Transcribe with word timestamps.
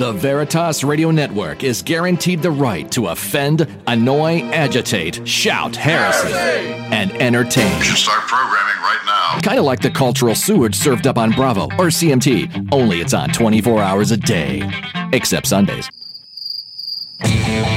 The 0.00 0.12
Veritas 0.12 0.82
Radio 0.82 1.10
Network 1.10 1.62
is 1.62 1.82
guaranteed 1.82 2.40
the 2.40 2.50
right 2.50 2.90
to 2.92 3.08
offend, 3.08 3.68
annoy, 3.86 4.40
agitate, 4.44 5.28
shout 5.28 5.76
heresy, 5.76 6.32
and 6.32 7.12
entertain. 7.20 7.82
Start 7.82 8.22
programming 8.22 8.80
right 8.80 9.02
now. 9.04 9.40
Kind 9.42 9.58
of 9.58 9.66
like 9.66 9.82
the 9.82 9.90
cultural 9.90 10.34
sewage 10.34 10.74
served 10.74 11.06
up 11.06 11.18
on 11.18 11.32
Bravo 11.32 11.64
or 11.64 11.90
CMT, 11.90 12.70
only 12.72 13.02
it's 13.02 13.12
on 13.12 13.28
24 13.28 13.82
hours 13.82 14.10
a 14.10 14.16
day. 14.16 14.62
Except 15.12 15.46
Sundays. 15.46 15.86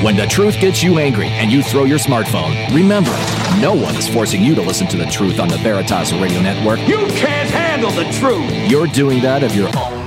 When 0.01 0.15
the 0.15 0.27
truth 0.27 0.61
gets 0.61 0.81
you 0.81 0.99
angry 0.99 1.27
and 1.27 1.51
you 1.51 1.61
throw 1.61 1.83
your 1.83 1.99
smartphone, 1.99 2.73
remember, 2.73 3.11
no 3.59 3.73
one 3.73 3.97
is 3.97 4.07
forcing 4.07 4.41
you 4.41 4.55
to 4.55 4.61
listen 4.61 4.87
to 4.87 4.95
the 4.95 5.07
truth 5.07 5.41
on 5.41 5.49
the 5.49 5.57
Veritas 5.57 6.13
Radio 6.13 6.39
Network. 6.41 6.79
You 6.87 7.05
can't 7.17 7.49
handle 7.49 7.91
the 7.91 8.05
truth. 8.13 8.49
You're 8.71 8.87
doing 8.87 9.21
that 9.23 9.43
of 9.43 9.53
your 9.53 9.67
own 9.77 9.93
free 9.93 9.97
will. 9.97 10.02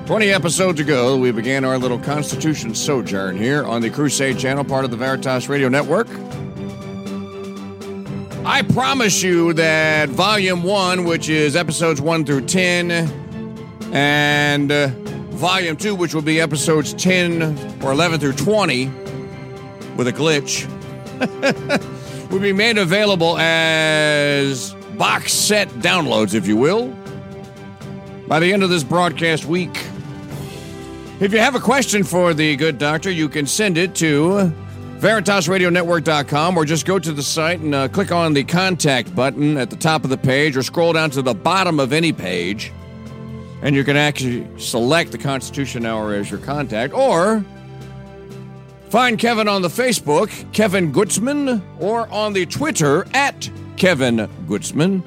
20 0.06 0.30
episodes 0.30 0.78
ago, 0.78 1.16
we 1.16 1.32
began 1.32 1.64
our 1.64 1.78
little 1.78 1.98
Constitution 1.98 2.76
sojourn 2.76 3.36
here 3.36 3.64
on 3.64 3.82
the 3.82 3.90
Crusade 3.90 4.38
channel, 4.38 4.62
part 4.62 4.84
of 4.84 4.92
the 4.92 4.96
Veritas 4.96 5.48
Radio 5.48 5.68
Network. 5.68 6.06
I 8.46 8.62
promise 8.62 9.20
you 9.24 9.52
that 9.54 10.08
Volume 10.10 10.62
1, 10.62 11.02
which 11.06 11.28
is 11.28 11.56
episodes 11.56 12.00
1 12.00 12.24
through 12.24 12.46
10, 12.46 12.92
and 13.92 14.70
uh, 14.70 14.90
Volume 15.30 15.76
2, 15.76 15.96
which 15.96 16.14
will 16.14 16.22
be 16.22 16.40
episodes 16.40 16.94
10 16.94 17.82
or 17.82 17.90
11 17.90 18.20
through 18.20 18.34
20, 18.34 18.86
with 19.96 20.06
a 20.06 20.12
glitch, 20.12 20.70
will 22.36 22.42
be 22.42 22.52
made 22.52 22.76
available 22.76 23.38
as 23.38 24.74
box 24.98 25.32
set 25.32 25.70
downloads, 25.80 26.34
if 26.34 26.46
you 26.46 26.54
will, 26.54 26.94
by 28.28 28.38
the 28.38 28.52
end 28.52 28.62
of 28.62 28.68
this 28.68 28.84
broadcast 28.84 29.46
week. 29.46 29.74
If 31.18 31.32
you 31.32 31.38
have 31.38 31.54
a 31.54 31.60
question 31.60 32.04
for 32.04 32.34
the 32.34 32.54
good 32.56 32.76
doctor, 32.76 33.10
you 33.10 33.30
can 33.30 33.46
send 33.46 33.78
it 33.78 33.94
to 33.96 34.52
VeritasRadioNetwork.com 34.98 36.58
or 36.58 36.66
just 36.66 36.84
go 36.84 36.98
to 36.98 37.10
the 37.10 37.22
site 37.22 37.60
and 37.60 37.74
uh, 37.74 37.88
click 37.88 38.12
on 38.12 38.34
the 38.34 38.44
contact 38.44 39.14
button 39.14 39.56
at 39.56 39.70
the 39.70 39.76
top 39.76 40.04
of 40.04 40.10
the 40.10 40.18
page 40.18 40.58
or 40.58 40.62
scroll 40.62 40.92
down 40.92 41.08
to 41.12 41.22
the 41.22 41.34
bottom 41.34 41.80
of 41.80 41.94
any 41.94 42.12
page. 42.12 42.70
And 43.62 43.74
you 43.74 43.82
can 43.82 43.96
actually 43.96 44.46
select 44.58 45.10
the 45.10 45.18
Constitution 45.18 45.86
Hour 45.86 46.12
as 46.12 46.30
your 46.30 46.40
contact 46.40 46.92
or 46.92 47.42
find 48.96 49.18
Kevin 49.18 49.46
on 49.46 49.60
the 49.60 49.68
Facebook, 49.68 50.30
Kevin 50.54 50.90
Gutzman, 50.90 51.60
or 51.78 52.10
on 52.10 52.32
the 52.32 52.46
Twitter 52.46 53.06
at 53.12 53.50
Kevin 53.76 54.26
Gutzman. 54.46 55.02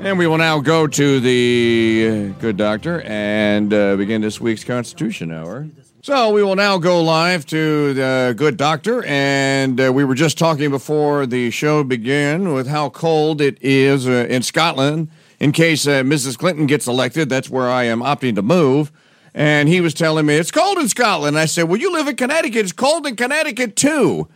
And 0.00 0.18
we 0.18 0.26
will 0.26 0.38
now 0.38 0.58
go 0.58 0.88
to 0.88 1.20
the 1.20 2.32
uh, 2.34 2.40
good 2.40 2.56
doctor 2.56 3.02
and 3.02 3.72
uh, 3.72 3.94
begin 3.94 4.22
this 4.22 4.40
week's 4.40 4.64
Constitution 4.64 5.30
Hour. 5.30 5.68
So 6.02 6.32
we 6.32 6.42
will 6.42 6.56
now 6.56 6.78
go 6.78 7.00
live 7.00 7.46
to 7.46 7.94
the 7.94 8.34
good 8.36 8.56
doctor, 8.56 9.04
and 9.04 9.80
uh, 9.80 9.92
we 9.92 10.02
were 10.02 10.16
just 10.16 10.36
talking 10.36 10.70
before 10.70 11.26
the 11.26 11.52
show 11.52 11.84
began 11.84 12.54
with 12.54 12.66
how 12.66 12.90
cold 12.90 13.40
it 13.40 13.56
is 13.62 14.08
uh, 14.08 14.26
in 14.28 14.42
Scotland. 14.42 15.10
In 15.38 15.52
case 15.52 15.86
uh, 15.86 16.02
Mrs. 16.02 16.36
Clinton 16.36 16.66
gets 16.66 16.88
elected, 16.88 17.28
that's 17.28 17.48
where 17.48 17.70
I 17.70 17.84
am 17.84 18.00
opting 18.00 18.34
to 18.34 18.42
move. 18.42 18.90
And 19.36 19.68
he 19.68 19.82
was 19.82 19.92
telling 19.92 20.24
me 20.24 20.36
it's 20.36 20.50
cold 20.50 20.78
in 20.78 20.88
Scotland. 20.88 21.38
I 21.38 21.44
said, 21.44 21.64
"Well, 21.64 21.78
you 21.78 21.92
live 21.92 22.08
in 22.08 22.16
Connecticut. 22.16 22.64
It's 22.64 22.72
cold 22.72 23.06
in 23.06 23.16
Connecticut 23.16 23.76
too." 23.76 24.28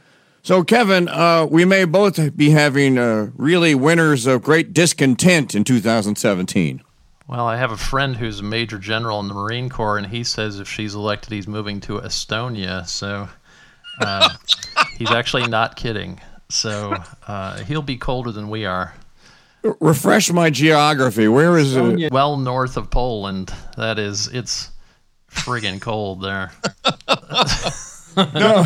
So, 0.42 0.62
Kevin, 0.62 1.08
uh, 1.08 1.46
we 1.50 1.64
may 1.64 1.84
both 1.86 2.36
be 2.36 2.50
having 2.50 2.98
uh, 2.98 3.30
really 3.34 3.74
winters 3.74 4.26
of 4.26 4.42
great 4.42 4.74
discontent 4.74 5.54
in 5.54 5.64
2017. 5.64 6.82
Well, 7.26 7.46
I 7.46 7.56
have 7.56 7.72
a 7.72 7.76
friend 7.78 8.14
who's 8.16 8.40
a 8.40 8.42
major 8.42 8.78
general 8.78 9.20
in 9.20 9.28
the 9.28 9.34
Marine 9.34 9.70
Corps, 9.70 9.96
and 9.96 10.06
he 10.06 10.22
says 10.22 10.60
if 10.60 10.68
she's 10.68 10.94
elected, 10.94 11.32
he's 11.32 11.48
moving 11.48 11.80
to 11.82 11.98
Estonia. 12.00 12.86
So 12.86 13.26
uh, 14.00 14.28
he's 14.98 15.10
actually 15.10 15.46
not 15.46 15.76
kidding. 15.76 16.20
So 16.50 16.94
uh, 17.26 17.62
he'll 17.64 17.80
be 17.80 17.96
colder 17.96 18.32
than 18.32 18.50
we 18.50 18.66
are. 18.66 18.94
Refresh 19.62 20.30
my 20.30 20.50
geography. 20.50 21.28
Where 21.28 21.56
is 21.56 21.76
it? 21.76 22.12
Well 22.12 22.36
north 22.36 22.76
of 22.76 22.90
Poland. 22.90 23.54
That 23.76 23.98
is, 23.98 24.28
it's 24.28 24.70
friggin' 25.30 25.80
cold 25.80 26.22
there. 26.22 26.52
no, 28.34 28.64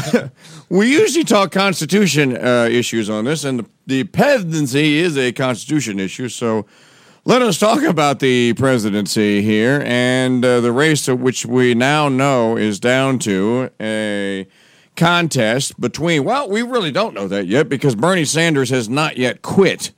we 0.68 0.90
usually 0.90 1.24
talk 1.24 1.52
constitution 1.52 2.36
uh, 2.36 2.68
issues 2.70 3.10
on 3.10 3.24
this, 3.24 3.44
and 3.44 3.66
the, 3.86 4.04
presidency 4.04 4.98
is 4.98 5.16
a 5.16 5.32
constitution 5.32 5.98
issue. 5.98 6.28
So 6.28 6.66
let 7.24 7.42
us 7.42 7.58
talk 7.58 7.82
about 7.82 8.20
the 8.20 8.54
presidency 8.54 9.42
here 9.42 9.82
and 9.84 10.44
uh, 10.44 10.60
the 10.60 10.72
race, 10.72 11.08
which 11.08 11.46
we 11.46 11.74
now 11.74 12.08
know 12.08 12.56
is 12.56 12.80
down 12.80 13.18
to 13.20 13.70
a 13.80 14.46
contest 14.96 15.80
between. 15.80 16.24
Well, 16.24 16.48
we 16.48 16.62
really 16.62 16.92
don't 16.92 17.14
know 17.14 17.28
that 17.28 17.46
yet 17.46 17.68
because 17.68 17.94
Bernie 17.94 18.24
Sanders 18.24 18.70
has 18.70 18.88
not 18.88 19.16
yet 19.16 19.42
quit, 19.42 19.92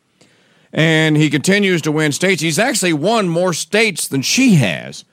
and 0.73 1.17
he 1.17 1.31
continues 1.31 1.83
to 1.83 1.93
win 1.93 2.13
states. 2.13 2.43
He's 2.43 2.59
actually 2.59 2.93
won 2.93 3.29
more 3.29 3.53
states 3.53 4.09
than 4.09 4.23
she 4.23 4.55
has, 4.55 5.05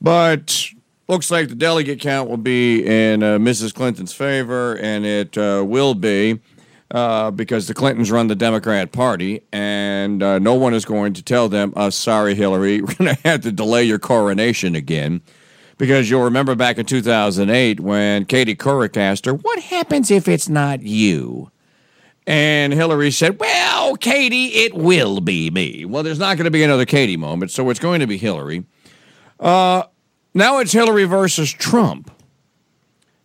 but 0.00 0.70
looks 1.08 1.30
like 1.30 1.48
the 1.48 1.54
delegate 1.54 2.00
count 2.00 2.28
will 2.28 2.36
be 2.36 2.84
in 2.84 3.22
uh, 3.22 3.38
Mrs. 3.38 3.74
Clinton's 3.74 4.12
favor, 4.12 4.76
and 4.76 5.06
it 5.06 5.36
uh, 5.38 5.64
will 5.66 5.94
be 5.94 6.38
uh, 6.90 7.30
because 7.30 7.66
the 7.66 7.74
Clintons 7.74 8.10
run 8.10 8.28
the 8.28 8.34
Democrat 8.34 8.92
Party, 8.92 9.42
and 9.52 10.22
uh, 10.22 10.38
no 10.38 10.54
one 10.54 10.74
is 10.74 10.84
going 10.84 11.14
to 11.14 11.22
tell 11.22 11.48
them, 11.48 11.72
uh, 11.76 11.90
sorry, 11.90 12.34
Hillary, 12.34 12.80
we're 12.82 12.94
going 12.94 13.14
to 13.14 13.22
have 13.28 13.40
to 13.42 13.52
delay 13.52 13.84
your 13.84 13.98
coronation 13.98 14.74
again. 14.74 15.22
Because 15.76 16.10
you'll 16.10 16.24
remember 16.24 16.56
back 16.56 16.76
in 16.76 16.86
2008 16.86 17.78
when 17.78 18.24
Katie 18.24 18.56
Couric 18.56 18.96
asked 18.96 19.26
her, 19.26 19.34
What 19.34 19.60
happens 19.60 20.10
if 20.10 20.26
it's 20.26 20.48
not 20.48 20.82
you? 20.82 21.52
And 22.26 22.72
Hillary 22.72 23.12
said, 23.12 23.38
Well, 23.38 23.94
Katie, 23.94 24.46
it 24.46 24.74
will 24.74 25.20
be 25.20 25.50
me. 25.50 25.84
Well, 25.84 26.02
there's 26.02 26.18
not 26.18 26.36
going 26.36 26.46
to 26.46 26.50
be 26.50 26.64
another 26.64 26.84
Katie 26.84 27.16
moment, 27.16 27.52
so 27.52 27.70
it's 27.70 27.78
going 27.78 28.00
to 28.00 28.08
be 28.08 28.18
Hillary. 28.18 28.64
Uh, 29.38 29.84
now 30.34 30.58
it's 30.58 30.72
Hillary 30.72 31.04
versus 31.04 31.52
Trump. 31.52 32.10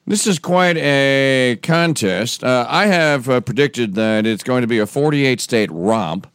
This 0.05 0.27
is 0.27 0.37
quite 0.37 0.75
a 0.77 1.57
contest. 1.63 2.43
Uh, 2.43 2.65
I 2.67 2.87
have 2.87 3.29
uh, 3.29 3.39
predicted 3.39 3.93
that 3.95 4.25
it's 4.25 4.43
going 4.43 4.61
to 4.61 4.67
be 4.67 4.79
a 4.79 4.85
48 4.85 5.39
state 5.39 5.71
romp 5.71 6.27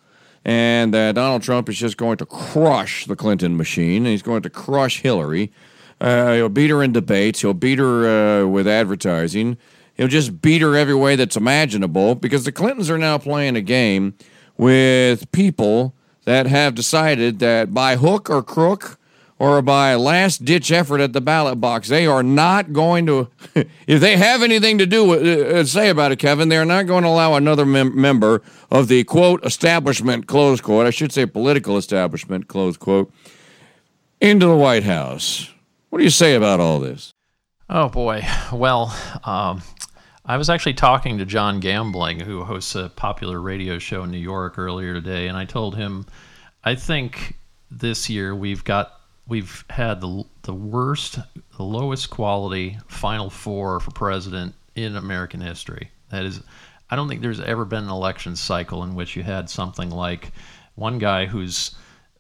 and 0.45 0.95
that 0.95 1.17
Donald 1.17 1.43
Trump 1.43 1.69
is 1.69 1.77
just 1.77 1.99
going 1.99 2.17
to 2.17 2.25
crush 2.25 3.05
the 3.05 3.15
Clinton 3.15 3.59
machine. 3.59 4.07
He's 4.07 4.23
going 4.23 4.41
to 4.43 4.51
crush 4.51 5.03
Hillary. 5.03 5.53
Uh, 6.01 6.33
he'll 6.35 6.49
beat 6.49 6.71
her 6.71 6.83
in 6.83 6.93
debates, 6.93 7.43
he'll 7.43 7.53
beat 7.55 7.79
her 7.79 8.43
uh, 8.43 8.47
with 8.47 8.67
advertising. 8.67 9.59
He'll 9.95 10.09
just 10.09 10.41
beat 10.41 10.63
her 10.63 10.77
every 10.77 10.95
way 10.95 11.17
that's 11.17 11.37
imaginable 11.37 12.15
because 12.15 12.45
the 12.45 12.53
Clintons 12.53 12.89
are 12.89 12.99
now 12.99 13.19
playing 13.19 13.57
a 13.57 13.61
game 13.61 14.15
with 14.57 15.31
people 15.33 15.95
that 16.25 16.47
have 16.47 16.75
decided 16.75 17.41
that 17.41 17.75
by 17.75 17.97
hook 17.97 18.31
or 18.31 18.43
crook 18.43 18.99
or 19.39 19.63
by 19.63 19.95
last 19.95 20.45
ditch 20.45 20.73
effort 20.73 21.01
at 21.01 21.13
the 21.13 21.21
ballot 21.21 21.61
box. 21.61 21.89
They 21.89 22.07
are 22.07 22.23
not 22.23 22.73
going 22.73 23.07
to, 23.07 23.29
if 23.87 24.01
they 24.01 24.17
have 24.17 24.43
anything 24.43 24.79
to 24.79 24.87
do 24.87 25.07
with, 25.07 25.23
uh, 25.23 25.65
say 25.65 25.89
about 25.89 26.13
it, 26.13 26.19
Kevin, 26.19 26.49
they're 26.49 26.65
not 26.65 26.87
going 26.87 27.05
to 27.05 27.09
allow 27.09 27.35
another 27.35 27.65
mem- 27.65 27.99
member 28.01 28.43
of 28.71 28.89
the 28.89 29.05
quote 29.05 29.45
establishment, 29.45 30.27
close 30.27 30.61
quote, 30.61 30.87
I 30.87 30.91
should 30.91 31.13
say 31.13 31.27
political 31.27 31.77
establishment, 31.77 32.49
close 32.49 32.77
quote, 32.77 33.13
into 34.21 34.47
the 34.47 34.57
White 34.57 34.85
House. 34.85 35.53
What 35.91 35.99
do 35.99 36.05
you 36.05 36.11
say 36.11 36.35
about 36.35 36.61
all 36.61 36.81
this? 36.81 37.13
Oh, 37.71 37.89
boy. 37.89 38.27
Well, 38.53 38.97
um, 39.25 39.63
I 40.25 40.37
was 40.37 40.51
actually 40.51 40.75
talking 40.75 41.19
to 41.19 41.25
John 41.25 41.61
Gambling, 41.61 42.21
who 42.21 42.45
hosts 42.45 42.75
a 42.75 42.89
popular 42.89 43.41
radio 43.41 43.79
show 43.79 44.03
in 44.03 44.11
New 44.11 44.19
York 44.19 44.59
earlier 44.59 44.95
today, 44.95 45.29
and 45.29 45.37
I 45.37 45.45
told 45.45 45.77
him 45.77 46.07
I 46.65 46.75
think 46.75 47.37
this 47.71 48.11
year 48.11 48.35
we've 48.35 48.65
got 48.65 48.98
we've 49.29 49.65
had 49.71 50.01
the 50.01 50.25
the 50.43 50.55
worst, 50.55 51.19
the 51.57 51.63
lowest 51.63 52.11
quality 52.11 52.79
Final 52.89 53.31
Four 53.31 53.81
for 53.81 53.91
president 53.91 54.55
in 54.75 54.97
American 54.97 55.41
history. 55.41 55.91
That 56.11 56.25
is, 56.25 56.41
I 56.91 56.97
don't 56.97 57.09
think 57.09 57.21
there's 57.21 57.41
ever 57.41 57.65
been 57.65 57.85
an 57.85 57.91
election 57.91 58.35
cycle 58.35 58.83
in 58.83 58.95
which 58.95 59.15
you 59.15 59.23
had 59.23 59.51
something 59.51 59.91
like 59.91 60.33
one 60.75 60.99
guy 60.99 61.27
who's 61.27 61.75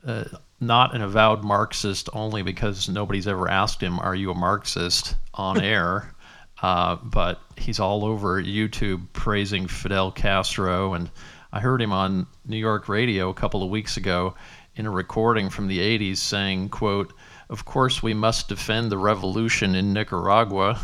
uh, 0.07 0.25
not 0.61 0.95
an 0.95 1.03
avowed 1.03 1.43
Marxist 1.43 2.09
only 2.13 2.43
because 2.43 2.89
nobody's 2.89 3.27
ever 3.27 3.51
asked 3.51 3.83
him, 3.83 3.99
"Are 3.99 4.15
you 4.15 4.31
a 4.31 4.35
Marxist?" 4.35 5.15
on 5.35 5.61
air. 5.63 6.15
Uh, 6.61 6.97
but 6.97 7.41
he's 7.57 7.79
all 7.79 8.05
over 8.05 8.43
YouTube 8.43 9.07
praising 9.13 9.69
Fidel 9.69 10.11
Castro, 10.11 10.93
and 10.95 11.09
I 11.53 11.61
heard 11.61 11.81
him 11.81 11.93
on 11.93 12.27
New 12.45 12.57
York 12.57 12.89
radio 12.89 13.31
a 13.31 13.35
couple 13.35 13.63
of 13.63 13.71
weeks 13.71 13.97
ago 13.97 14.35
in 14.79 14.87
a 14.87 14.91
recording 14.91 15.51
from 15.51 15.67
the 15.67 15.81
80s 15.81 16.19
saying, 16.19 16.69
"quote 16.69 17.13
Of 17.51 17.65
course 17.65 18.03
we 18.03 18.15
must 18.15 18.49
defend 18.49 18.91
the 18.91 18.97
revolution 18.97 19.75
in 19.75 19.93
Nicaragua." 19.93 20.81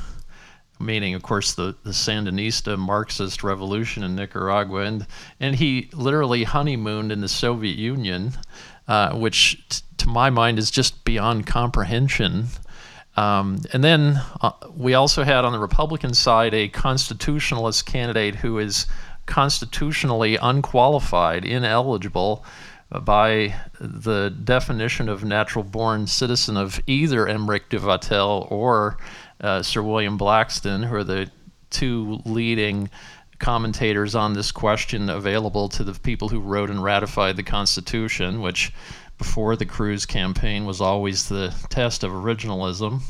Meaning, 0.81 1.14
of 1.14 1.23
course, 1.23 1.55
the, 1.55 1.76
the 1.85 1.93
Sandinista 1.93 2.76
Marxist 2.76 3.44
revolution 3.44 4.02
in 4.02 4.17
Nicaragua, 4.17 4.82
and 4.82 5.06
and 5.38 5.55
he 5.55 5.88
literally 5.93 6.43
honeymooned 6.43 7.12
in 7.12 7.20
the 7.20 7.29
Soviet 7.29 7.79
Union, 7.79 8.32
uh, 8.88 9.14
which 9.14 9.64
t- 9.69 9.82
to 9.99 10.08
my 10.08 10.29
mind 10.29 10.58
is 10.58 10.73
just 10.73 11.05
beyond 11.05 11.46
comprehension. 11.46 12.49
Um, 13.17 13.61
and 13.73 13.85
then 13.85 14.20
uh, 14.41 14.50
we 14.75 14.94
also 14.94 15.23
had 15.23 15.44
on 15.44 15.52
the 15.52 15.61
Republican 15.61 16.14
side 16.14 16.52
a 16.52 16.67
constitutionalist 16.67 17.87
candidate 17.87 18.35
who 18.35 18.58
is 18.58 18.87
constitutionally 19.26 20.37
unqualified, 20.37 21.44
ineligible 21.44 22.44
by 23.00 23.55
the 23.81 24.31
definition 24.31 25.08
of 25.08 25.25
natural 25.25 25.64
born 25.64 26.06
citizen 26.06 26.56
of 26.56 26.81
either 26.87 27.26
Emmerich 27.26 27.69
de 27.69 27.79
Vattel 27.79 28.50
or 28.50 28.96
uh, 29.41 29.62
Sir 29.62 29.82
William 29.82 30.17
Blackstone, 30.17 30.82
who 30.82 30.94
are 30.94 31.05
the 31.05 31.31
two 31.70 32.20
leading 32.25 32.88
commentators 33.38 34.14
on 34.14 34.32
this 34.32 34.52
question 34.52 35.11
available 35.11 35.69
to 35.69 35.85
the 35.85 35.93
people 35.93 36.29
who 36.29 36.41
wrote 36.41 36.70
and 36.70 36.82
ratified 36.82 37.37
the 37.37 37.43
Constitution, 37.43 38.41
which 38.41 38.73
before 39.19 39.56
the 39.56 39.67
Cruz 39.67 40.06
campaign 40.06 40.64
was 40.64 40.81
always 40.81 41.29
the 41.29 41.55
test 41.69 42.05
of 42.05 42.12
originalism. 42.12 43.02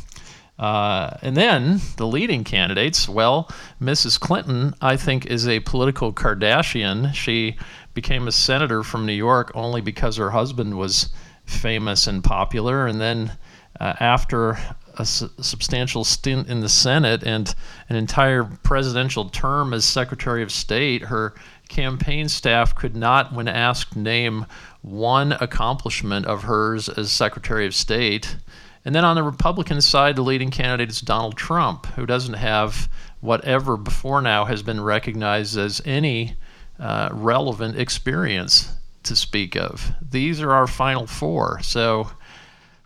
Uh, 0.59 1.17
and 1.21 1.37
then 1.37 1.81
the 1.97 2.07
leading 2.07 2.45
candidates, 2.45 3.09
well, 3.09 3.51
Mrs. 3.81 4.21
Clinton, 4.21 4.75
I 4.81 4.97
think, 4.97 5.27
is 5.27 5.49
a 5.49 5.61
political 5.61 6.13
Kardashian. 6.13 7.13
She 7.13 7.57
became 7.93 8.29
a 8.29 8.33
senator 8.33 8.83
from 8.83 9.07
New 9.07 9.13
York 9.13 9.51
only 9.55 9.81
because 9.81 10.17
her 10.17 10.31
husband 10.31 10.79
was 10.79 11.11
famous 11.45 12.07
and 12.07 12.23
popular. 12.23 12.87
And 12.87 13.01
then 13.01 13.33
uh, 13.81 13.95
after 13.99 14.59
a 14.97 15.05
su- 15.05 15.31
substantial 15.41 16.05
stint 16.05 16.49
in 16.49 16.61
the 16.61 16.69
Senate 16.69 17.25
and 17.25 17.53
an 17.89 17.97
entire 17.97 18.45
presidential 18.45 19.29
term 19.29 19.73
as 19.75 19.85
Secretary 19.85 20.43
of 20.43 20.53
State, 20.53 21.03
her 21.03 21.35
campaign 21.69 22.29
staff 22.29 22.75
could 22.75 22.95
not, 22.95 23.33
when 23.33 23.49
asked, 23.49 23.97
name 23.97 24.47
one 24.83 25.33
accomplishment 25.33 26.27
of 26.27 26.45
hers 26.45 26.89
as 26.89 27.11
Secretary 27.11 27.67
of 27.67 27.75
State. 27.75 28.37
And 28.85 28.95
then 28.95 29.05
on 29.05 29.17
the 29.17 29.23
Republican 29.23 29.81
side, 29.81 30.17
the 30.17 30.23
leading 30.23 30.51
candidate 30.51 30.91
is 30.91 31.01
Donald 31.01 31.37
Trump, 31.37 31.87
who 31.87 32.05
doesn't 32.05 32.35
have 32.35 32.89
whatever 33.21 33.77
before 33.77 34.21
now 34.21 34.45
has 34.45 34.63
been 34.63 34.81
recognized 34.81 35.57
as 35.57 35.81
any 35.87 36.37
uh, 36.79 37.09
relevant 37.13 37.79
experience 37.79 38.75
to 39.05 39.17
speak 39.17 39.57
of. 39.57 39.93
These 40.11 40.43
are 40.43 40.53
our 40.53 40.67
final 40.67 41.07
four. 41.07 41.61
So 41.63 42.11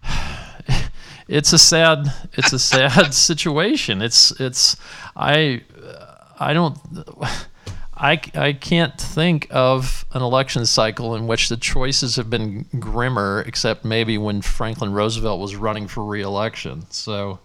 it's 1.29 1.53
a 1.53 1.59
sad 1.59 2.13
it's 2.35 2.53
a 2.53 2.59
sad 2.59 3.13
situation. 3.15 4.01
It's 4.03 4.31
it's 4.41 4.77
I 5.17 5.63
I 6.39 6.53
don't 6.53 6.79
I, 7.97 8.21
I 8.35 8.53
can't 8.53 8.99
think 8.99 9.49
of 9.51 9.98
an 10.13 10.23
election 10.23 10.65
cycle 10.65 11.15
in 11.15 11.27
which 11.27 11.49
the 11.49 11.57
choices 11.57 12.17
have 12.17 12.31
been 12.31 12.65
grimmer, 12.79 13.45
except 13.47 13.85
maybe 13.85 14.17
when 14.17 14.41
Franklin 14.41 14.93
Roosevelt 14.93 15.41
was 15.41 15.55
running 15.55 15.87
for 15.87 16.05
reelection. 16.05 16.87
So 16.91 17.41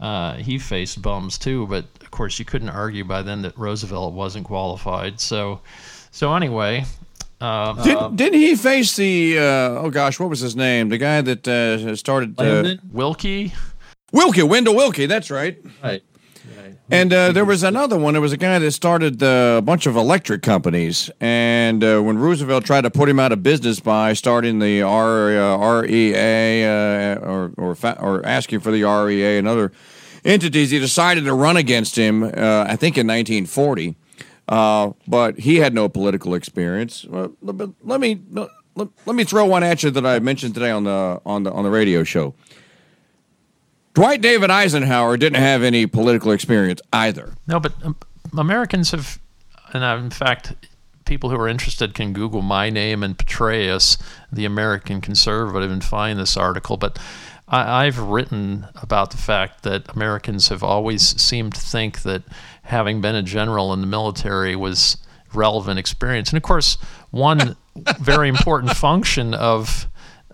uh, 0.00 0.34
he 0.34 0.58
faced 0.58 1.02
bums 1.02 1.36
too, 1.36 1.66
but 1.66 1.84
of 2.00 2.10
course 2.10 2.38
you 2.38 2.44
couldn't 2.44 2.70
argue 2.70 3.04
by 3.04 3.22
then 3.22 3.42
that 3.42 3.58
Roosevelt 3.58 4.14
wasn't 4.14 4.46
qualified. 4.46 5.20
So, 5.20 5.60
so 6.10 6.34
anyway. 6.34 6.84
Uh, 7.40 7.74
did, 7.84 8.16
didn't 8.16 8.40
he 8.40 8.56
face 8.56 8.96
the, 8.96 9.38
uh, 9.38 9.42
oh 9.82 9.90
gosh, 9.90 10.18
what 10.18 10.28
was 10.30 10.40
his 10.40 10.56
name? 10.56 10.88
The 10.88 10.98
guy 10.98 11.20
that 11.20 11.46
uh, 11.46 11.94
started. 11.94 12.40
Uh, 12.40 12.76
Willkie? 12.90 13.52
Willkie, 14.12 14.42
Wendell 14.42 14.74
Willkie, 14.74 15.06
that's 15.06 15.30
right. 15.30 15.58
Right. 15.82 16.02
And 16.90 17.12
uh, 17.12 17.32
there 17.32 17.44
was 17.44 17.62
another 17.62 17.98
one. 17.98 18.14
There 18.14 18.20
was 18.20 18.32
a 18.32 18.38
guy 18.38 18.58
that 18.58 18.70
started 18.72 19.22
uh, 19.22 19.56
a 19.58 19.62
bunch 19.62 19.86
of 19.86 19.94
electric 19.94 20.40
companies. 20.40 21.10
And 21.20 21.84
uh, 21.84 22.00
when 22.00 22.16
Roosevelt 22.18 22.64
tried 22.64 22.82
to 22.82 22.90
put 22.90 23.10
him 23.10 23.20
out 23.20 23.30
of 23.30 23.42
business 23.42 23.78
by 23.78 24.14
starting 24.14 24.58
the 24.58 24.82
R, 24.82 25.38
uh, 25.38 25.82
REA 25.82 26.64
uh, 26.64 27.16
or, 27.16 27.52
or, 27.58 27.74
fa- 27.74 27.98
or, 28.00 28.24
asking 28.24 28.60
for 28.60 28.70
the 28.70 28.84
REA 28.84 29.36
and 29.36 29.46
other 29.46 29.70
entities, 30.24 30.70
he 30.70 30.78
decided 30.78 31.24
to 31.24 31.34
run 31.34 31.58
against 31.58 31.96
him, 31.96 32.22
uh, 32.22 32.64
I 32.66 32.76
think 32.76 32.96
in 32.96 33.06
1940. 33.06 33.94
but 34.46 35.38
he 35.38 35.56
had 35.56 35.74
no 35.74 35.90
political 35.90 36.34
experience. 36.34 37.04
let, 37.10 38.00
me, 38.00 38.18
let, 38.30 38.48
let 39.04 39.14
me 39.14 39.24
throw 39.24 39.44
one 39.44 39.62
at 39.62 39.82
you 39.82 39.90
that 39.90 40.06
I 40.06 40.20
mentioned 40.20 40.54
today 40.54 40.70
on 40.70 40.84
the, 40.84 41.20
on 41.26 41.42
the, 41.42 41.52
on 41.52 41.64
the 41.64 41.70
radio 41.70 42.02
show. 42.02 42.34
Dwight 43.98 44.20
David 44.20 44.48
Eisenhower 44.48 45.16
didn't 45.16 45.42
have 45.42 45.64
any 45.64 45.84
political 45.84 46.30
experience 46.30 46.80
either. 46.92 47.34
No, 47.48 47.58
but 47.58 47.72
um, 47.82 47.96
Americans 48.38 48.92
have, 48.92 49.18
and 49.72 49.82
uh, 49.82 49.98
in 50.00 50.10
fact, 50.10 50.54
people 51.04 51.30
who 51.30 51.36
are 51.36 51.48
interested 51.48 51.94
can 51.94 52.12
Google 52.12 52.40
my 52.40 52.70
name 52.70 53.02
and 53.02 53.18
Petraeus, 53.18 53.98
the 54.30 54.44
American 54.44 55.00
conservative, 55.00 55.72
and 55.72 55.82
find 55.82 56.16
this 56.16 56.36
article. 56.36 56.76
But 56.76 56.96
I, 57.48 57.86
I've 57.86 57.98
written 57.98 58.68
about 58.80 59.10
the 59.10 59.16
fact 59.16 59.64
that 59.64 59.92
Americans 59.96 60.48
have 60.48 60.62
always 60.62 61.20
seemed 61.20 61.56
to 61.56 61.60
think 61.60 62.02
that 62.02 62.22
having 62.62 63.00
been 63.00 63.16
a 63.16 63.22
general 63.24 63.72
in 63.72 63.80
the 63.80 63.88
military 63.88 64.54
was 64.54 64.98
relevant 65.34 65.80
experience. 65.80 66.30
And 66.30 66.36
of 66.36 66.44
course, 66.44 66.78
one 67.10 67.56
very 67.98 68.28
important 68.28 68.76
function 68.76 69.34
of 69.34 69.88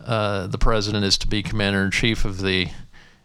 uh, 0.05 0.49
the 0.49 0.59
president 0.59 1.07
is 1.07 1.17
to 1.17 1.27
be 1.27 1.43
commander 1.43 1.83
in 1.83 1.91
chief 1.91 2.27
of 2.27 2.43
the 2.43 2.69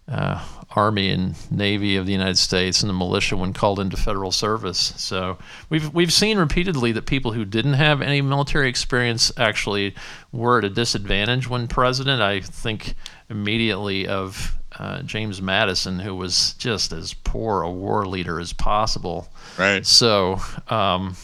uh, 0.09 0.43
Army 0.75 1.09
and 1.09 1.35
Navy 1.51 1.95
of 1.95 2.05
the 2.05 2.11
United 2.11 2.37
States 2.37 2.81
and 2.81 2.89
the 2.89 2.93
militia 2.93 3.35
when 3.35 3.53
called 3.53 3.79
into 3.79 3.97
federal 3.97 4.31
service. 4.31 4.93
So 4.97 5.37
we've 5.69 5.93
we've 5.93 6.13
seen 6.13 6.37
repeatedly 6.37 6.91
that 6.93 7.05
people 7.05 7.31
who 7.31 7.45
didn't 7.45 7.73
have 7.73 8.01
any 8.01 8.21
military 8.21 8.69
experience 8.69 9.31
actually 9.37 9.95
were 10.31 10.59
at 10.59 10.65
a 10.65 10.69
disadvantage 10.69 11.49
when 11.49 11.67
president. 11.67 12.21
I 12.21 12.41
think 12.41 12.95
immediately 13.29 14.07
of 14.07 14.55
uh, 14.77 15.01
James 15.01 15.41
Madison, 15.41 15.99
who 15.99 16.15
was 16.15 16.53
just 16.53 16.91
as 16.91 17.13
poor 17.13 17.61
a 17.61 17.71
war 17.71 18.05
leader 18.05 18.39
as 18.39 18.53
possible. 18.53 19.27
Right. 19.57 19.85
So. 19.85 20.39
Um, 20.67 21.15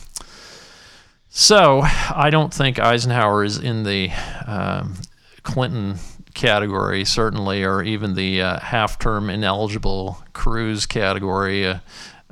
so 1.38 1.82
I 1.84 2.30
don't 2.32 2.54
think 2.54 2.80
Eisenhower 2.80 3.44
is 3.44 3.58
in 3.58 3.84
the 3.84 4.10
um, 4.48 4.96
Clinton 5.44 5.98
category, 6.36 7.04
certainly, 7.06 7.64
or 7.64 7.82
even 7.82 8.14
the 8.14 8.42
uh, 8.42 8.60
half 8.60 9.00
term 9.00 9.30
ineligible 9.30 10.24
Cruz 10.34 10.86
category. 10.86 11.66
Uh, 11.66 11.80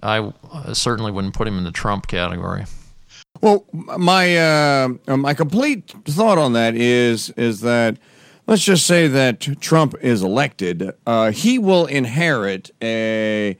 I 0.03 0.31
uh, 0.51 0.73
certainly 0.73 1.11
wouldn't 1.11 1.33
put 1.33 1.47
him 1.47 1.57
in 1.57 1.63
the 1.63 1.71
Trump 1.71 2.07
category. 2.07 2.65
Well, 3.41 3.65
my 3.71 4.37
uh, 4.37 4.89
my 5.07 5.33
complete 5.33 5.89
thought 6.05 6.37
on 6.37 6.53
that 6.53 6.75
is 6.75 7.29
is 7.31 7.61
that 7.61 7.97
let's 8.47 8.63
just 8.63 8.85
say 8.85 9.07
that 9.07 9.39
Trump 9.59 9.95
is 10.01 10.21
elected, 10.21 10.91
uh, 11.05 11.31
he 11.31 11.59
will 11.59 11.85
inherit 11.85 12.71
a 12.81 13.57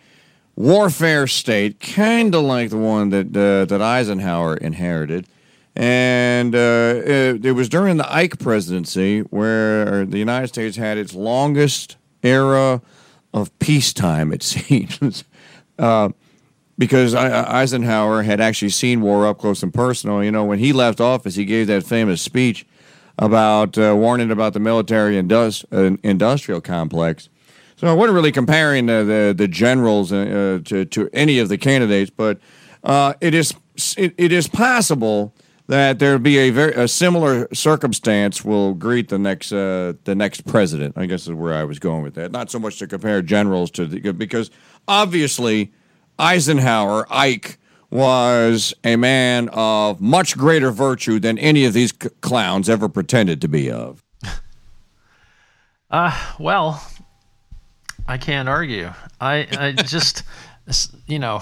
warfare 0.55 1.27
state, 1.27 1.79
kind 1.79 2.35
of 2.35 2.43
like 2.43 2.69
the 2.69 2.77
one 2.77 3.09
that 3.09 3.35
uh, 3.35 3.65
that 3.65 3.81
Eisenhower 3.81 4.55
inherited, 4.57 5.27
And 5.75 6.53
uh, 6.53 7.01
it, 7.03 7.45
it, 7.45 7.51
was 7.53 7.67
during 7.67 7.97
the 7.97 8.13
Ike 8.13 8.37
presidency 8.37 9.21
where 9.21 10.05
the 10.05 10.19
United 10.19 10.47
States 10.47 10.77
had 10.77 10.99
its 10.99 11.15
longest 11.15 11.97
era 12.21 12.81
of 13.33 13.57
peacetime, 13.59 14.31
it 14.31 14.43
seems. 14.43 15.23
uh, 15.79 16.09
because 16.77 17.13
Eisenhower 17.13 18.23
had 18.23 18.41
actually 18.41 18.69
seen 18.69 19.01
war 19.01 19.27
up 19.27 19.37
close 19.37 19.61
and 19.61 19.73
personal. 19.73 20.23
You 20.23 20.31
know, 20.31 20.43
when 20.43 20.59
he 20.59 20.73
left 20.73 20.99
office, 20.99 21.35
he 21.35 21.45
gave 21.45 21.67
that 21.67 21.83
famous 21.83 22.21
speech 22.21 22.65
about 23.19 23.77
uh, 23.77 23.95
warning 23.95 24.31
about 24.31 24.53
the 24.53 24.59
military 24.59 25.17
indus- 25.17 25.63
industrial 25.71 26.61
complex. 26.61 27.29
So 27.75 27.87
I 27.87 27.93
wasn't 27.93 28.15
really 28.15 28.31
comparing 28.31 28.87
the 28.87 29.03
the, 29.03 29.33
the 29.37 29.47
generals 29.47 30.11
uh, 30.11 30.61
to 30.65 30.85
to 30.85 31.09
any 31.13 31.39
of 31.39 31.49
the 31.49 31.57
candidates, 31.57 32.09
but 32.09 32.39
uh, 32.83 33.13
it 33.21 33.33
is 33.33 33.53
it, 33.97 34.13
it 34.17 34.31
is 34.31 34.47
possible 34.47 35.33
that 35.73 35.97
there'll 35.97 36.19
be 36.19 36.37
a 36.37 36.51
very 36.51 36.71
a 36.73 36.87
similar 36.87 37.47
circumstance 37.51 38.45
will 38.45 38.75
greet 38.75 39.09
the 39.09 39.17
next 39.17 39.51
uh, 39.51 39.93
the 40.03 40.13
next 40.13 40.45
president. 40.45 40.95
I 40.95 41.07
guess 41.07 41.23
is 41.23 41.33
where 41.33 41.55
I 41.55 41.63
was 41.63 41.79
going 41.79 42.03
with 42.03 42.13
that. 42.13 42.31
Not 42.31 42.51
so 42.51 42.59
much 42.59 42.77
to 42.77 42.85
compare 42.85 43.23
generals 43.23 43.71
to 43.71 43.87
the, 43.87 43.99
good 43.99 44.19
because 44.19 44.51
obviously 44.87 45.73
Eisenhower 46.19 47.07
Ike 47.11 47.57
was 47.89 48.75
a 48.83 48.97
man 48.97 49.49
of 49.51 49.99
much 49.99 50.37
greater 50.37 50.69
virtue 50.69 51.19
than 51.19 51.39
any 51.39 51.65
of 51.65 51.73
these 51.73 51.91
c- 51.91 52.09
clowns 52.21 52.69
ever 52.69 52.87
pretended 52.87 53.41
to 53.41 53.47
be 53.47 53.71
of. 53.71 54.03
Uh, 55.91 56.33
well, 56.39 56.83
I 58.07 58.17
can't 58.17 58.49
argue. 58.49 58.91
I, 59.21 59.47
I 59.55 59.71
just, 59.73 60.23
you 61.05 61.19
know, 61.19 61.39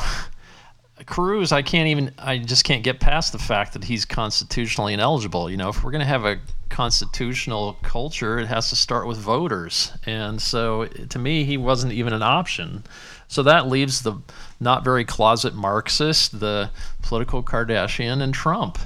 Cruz, 1.05 1.51
I 1.51 1.61
can't 1.61 1.87
even, 1.87 2.13
I 2.17 2.37
just 2.37 2.63
can't 2.63 2.83
get 2.83 2.99
past 2.99 3.31
the 3.31 3.39
fact 3.39 3.73
that 3.73 3.83
he's 3.83 4.05
constitutionally 4.05 4.93
ineligible. 4.93 5.49
You 5.49 5.57
know, 5.57 5.69
if 5.69 5.83
we're 5.83 5.91
going 5.91 5.99
to 5.99 6.05
have 6.05 6.25
a 6.25 6.39
constitutional 6.69 7.77
culture, 7.81 8.39
it 8.39 8.47
has 8.47 8.69
to 8.69 8.75
start 8.75 9.07
with 9.07 9.17
voters. 9.17 9.91
And 10.05 10.41
so 10.41 10.85
to 10.85 11.19
me, 11.19 11.43
he 11.43 11.57
wasn't 11.57 11.93
even 11.93 12.13
an 12.13 12.23
option. 12.23 12.83
So 13.27 13.43
that 13.43 13.67
leaves 13.67 14.01
the 14.01 14.15
not 14.59 14.83
very 14.83 15.05
closet 15.05 15.53
Marxist, 15.53 16.39
the 16.39 16.69
political 17.01 17.43
Kardashian, 17.43 18.21
and 18.21 18.33
Trump. 18.33 18.77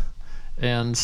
And 0.58 1.00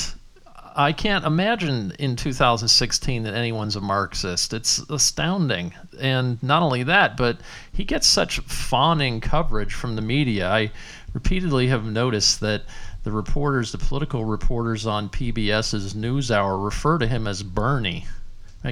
I 0.75 0.93
can't 0.93 1.25
imagine 1.25 1.91
in 1.99 2.15
2016 2.15 3.23
that 3.23 3.33
anyone's 3.33 3.75
a 3.75 3.81
Marxist. 3.81 4.53
It's 4.53 4.79
astounding. 4.89 5.73
And 5.99 6.41
not 6.41 6.63
only 6.63 6.83
that, 6.83 7.17
but 7.17 7.39
he 7.73 7.83
gets 7.83 8.07
such 8.07 8.39
fawning 8.39 9.19
coverage 9.19 9.73
from 9.73 9.95
the 9.95 10.01
media. 10.01 10.49
I 10.49 10.71
repeatedly 11.13 11.67
have 11.67 11.85
noticed 11.85 12.39
that 12.39 12.63
the 13.03 13.11
reporters, 13.11 13.71
the 13.71 13.77
political 13.77 14.25
reporters 14.25 14.85
on 14.85 15.09
PBS's 15.09 15.93
NewsHour, 15.93 16.63
refer 16.63 16.97
to 16.97 17.07
him 17.07 17.27
as 17.27 17.43
Bernie. 17.43 18.05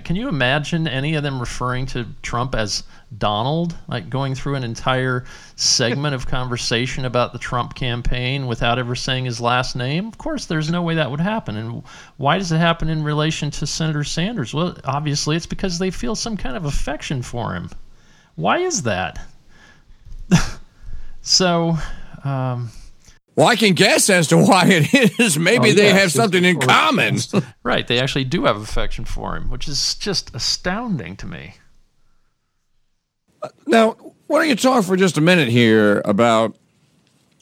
Can 0.04 0.16
you 0.16 0.30
imagine 0.30 0.88
any 0.88 1.16
of 1.16 1.24
them 1.24 1.40
referring 1.40 1.88
to 1.88 2.06
Trump 2.22 2.54
as 2.54 2.84
Donald, 3.18 3.76
like 3.88 4.08
going 4.08 4.36
through 4.36 4.54
an 4.54 4.64
entire 4.64 5.26
segment 5.56 6.14
of 6.14 6.28
conversation 6.28 7.06
about 7.06 7.34
the 7.34 7.40
Trump 7.40 7.74
campaign 7.74 8.46
without 8.46 8.78
ever 8.78 8.94
saying 8.94 9.26
his 9.26 9.42
last 9.42 9.76
name? 9.76 10.08
Of 10.08 10.20
course, 10.20 10.46
there's 10.46 10.70
no 10.70 10.84
way 10.84 10.94
that 10.94 11.10
would 11.10 11.20
happen. 11.20 11.58
And 11.58 11.84
why 12.18 12.38
does 12.38 12.52
it 12.52 12.60
happen 12.60 12.88
in 12.88 13.04
relation 13.04 13.50
to 13.50 13.66
Senator 13.66 14.04
Sanders? 14.04 14.54
Well, 14.54 14.78
obviously, 14.84 15.36
it's 15.36 15.48
because 15.48 15.80
they 15.80 15.90
feel 15.90 16.14
some 16.14 16.38
kind 16.38 16.56
of 16.56 16.66
affection 16.66 17.24
for 17.24 17.56
him. 17.56 17.72
Why 18.36 18.60
is 18.60 18.84
that? 18.84 19.20
so, 21.22 21.80
um, 22.24 22.72
well, 23.40 23.48
I 23.48 23.56
can 23.56 23.74
guess 23.74 24.10
as 24.10 24.28
to 24.28 24.38
why 24.38 24.66
it 24.68 25.20
is. 25.20 25.40
Maybe 25.40 25.70
oh, 25.70 25.74
they 25.74 25.94
have 25.94 26.12
something 26.12 26.44
in 26.44 26.60
common. 26.60 27.20
right. 27.64 27.88
They 27.88 28.00
actually 28.00 28.26
do 28.26 28.44
have 28.44 28.58
affection 28.58 29.06
for 29.06 29.38
him, 29.38 29.50
which 29.50 29.66
is 29.66 29.96
just 29.96 30.36
astounding 30.36 31.16
to 31.16 31.26
me. 31.26 31.54
Now, 33.66 33.92
why 34.28 34.40
don't 34.40 34.50
you 34.50 34.56
talk 34.58 34.84
for 34.84 34.98
just 34.98 35.18
a 35.18 35.22
minute 35.22 35.48
here 35.48 36.02
about 36.04 36.58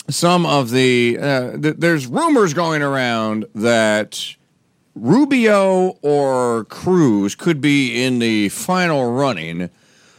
some 0.07 0.46
of 0.46 0.69
the. 0.69 1.17
Uh, 1.19 1.57
th- 1.57 1.77
there's 1.79 2.05
rumors 2.05 2.53
going 2.53 2.84
around 2.84 3.46
that 3.55 4.36
Rubio 4.93 5.98
or 6.03 6.65
Cruz 6.65 7.34
could 7.34 7.60
be 7.60 8.03
in 8.03 8.19
the 8.19 8.50
final 8.50 9.12
running 9.13 9.72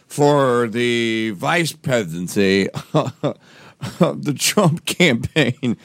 for 0.08 0.66
the 0.66 1.30
vice 1.36 1.72
presidency 1.72 2.68
of 4.00 4.24
the 4.24 4.34
Trump 4.34 4.84
campaign. 4.84 5.76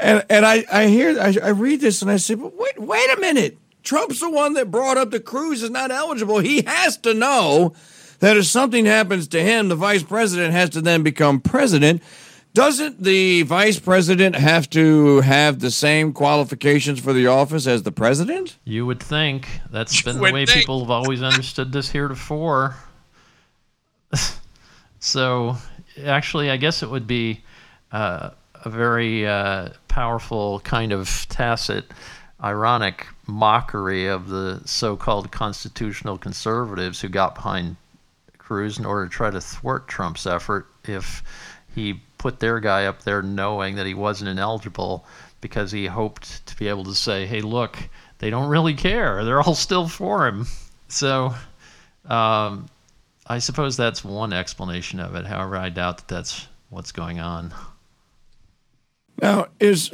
And 0.00 0.24
and 0.30 0.46
I, 0.46 0.64
I 0.72 0.86
hear 0.86 1.18
I, 1.20 1.34
I 1.42 1.48
read 1.50 1.80
this 1.80 2.02
and 2.02 2.10
I 2.10 2.16
say, 2.16 2.34
but 2.34 2.56
wait 2.56 2.78
wait 2.78 3.10
a 3.16 3.20
minute. 3.20 3.58
Trump's 3.82 4.20
the 4.20 4.30
one 4.30 4.52
that 4.54 4.70
brought 4.70 4.98
up 4.98 5.10
the 5.10 5.20
Cruz 5.20 5.62
is 5.62 5.70
not 5.70 5.90
eligible. 5.90 6.40
He 6.40 6.62
has 6.62 6.96
to 6.98 7.14
know 7.14 7.74
that 8.18 8.36
if 8.36 8.46
something 8.46 8.84
happens 8.84 9.28
to 9.28 9.42
him, 9.42 9.68
the 9.68 9.76
vice 9.76 10.02
president 10.02 10.52
has 10.52 10.70
to 10.70 10.80
then 10.80 11.02
become 11.02 11.40
president. 11.40 12.02
Doesn't 12.54 13.02
the 13.02 13.42
vice 13.42 13.78
president 13.78 14.34
have 14.34 14.68
to 14.70 15.20
have 15.20 15.60
the 15.60 15.70
same 15.70 16.12
qualifications 16.12 16.98
for 16.98 17.12
the 17.12 17.26
office 17.26 17.66
as 17.66 17.82
the 17.82 17.92
president? 17.92 18.58
You 18.64 18.84
would 18.86 19.00
think. 19.00 19.48
That's 19.70 20.02
been 20.02 20.16
the 20.16 20.22
way 20.22 20.44
think. 20.44 20.58
people 20.58 20.80
have 20.80 20.90
always 20.90 21.22
understood 21.22 21.72
this 21.72 21.90
heretofore. 21.90 22.74
so 24.98 25.56
actually, 26.04 26.50
I 26.50 26.56
guess 26.56 26.82
it 26.82 26.90
would 26.90 27.06
be 27.06 27.42
uh, 27.92 28.30
a 28.64 28.70
very 28.70 29.26
uh, 29.26 29.70
powerful 29.88 30.60
kind 30.60 30.92
of 30.92 31.26
tacit, 31.28 31.86
ironic 32.42 33.06
mockery 33.26 34.06
of 34.06 34.28
the 34.28 34.62
so-called 34.64 35.30
constitutional 35.30 36.18
conservatives 36.18 37.00
who 37.00 37.08
got 37.08 37.34
behind 37.34 37.76
Cruz 38.38 38.78
in 38.78 38.86
order 38.86 39.06
to 39.06 39.10
try 39.10 39.30
to 39.30 39.40
thwart 39.40 39.88
Trump's 39.88 40.26
effort 40.26 40.66
if 40.84 41.22
he 41.74 42.00
put 42.16 42.40
their 42.40 42.60
guy 42.60 42.86
up 42.86 43.02
there 43.02 43.22
knowing 43.22 43.76
that 43.76 43.86
he 43.86 43.94
wasn't 43.94 44.30
ineligible 44.30 45.04
because 45.40 45.70
he 45.70 45.86
hoped 45.86 46.44
to 46.46 46.56
be 46.56 46.68
able 46.68 46.84
to 46.84 46.94
say, 46.94 47.26
hey, 47.26 47.40
look, 47.40 47.78
they 48.18 48.30
don't 48.30 48.48
really 48.48 48.74
care. 48.74 49.24
They're 49.24 49.40
all 49.40 49.54
still 49.54 49.86
for 49.86 50.26
him. 50.26 50.46
So 50.88 51.34
um, 52.06 52.68
I 53.28 53.38
suppose 53.38 53.76
that's 53.76 54.02
one 54.02 54.32
explanation 54.32 55.00
of 55.00 55.14
it. 55.14 55.26
However, 55.26 55.56
I 55.56 55.68
doubt 55.68 55.98
that 55.98 56.08
that's 56.08 56.48
what's 56.70 56.92
going 56.92 57.20
on. 57.20 57.52
Now, 59.20 59.48
is 59.60 59.90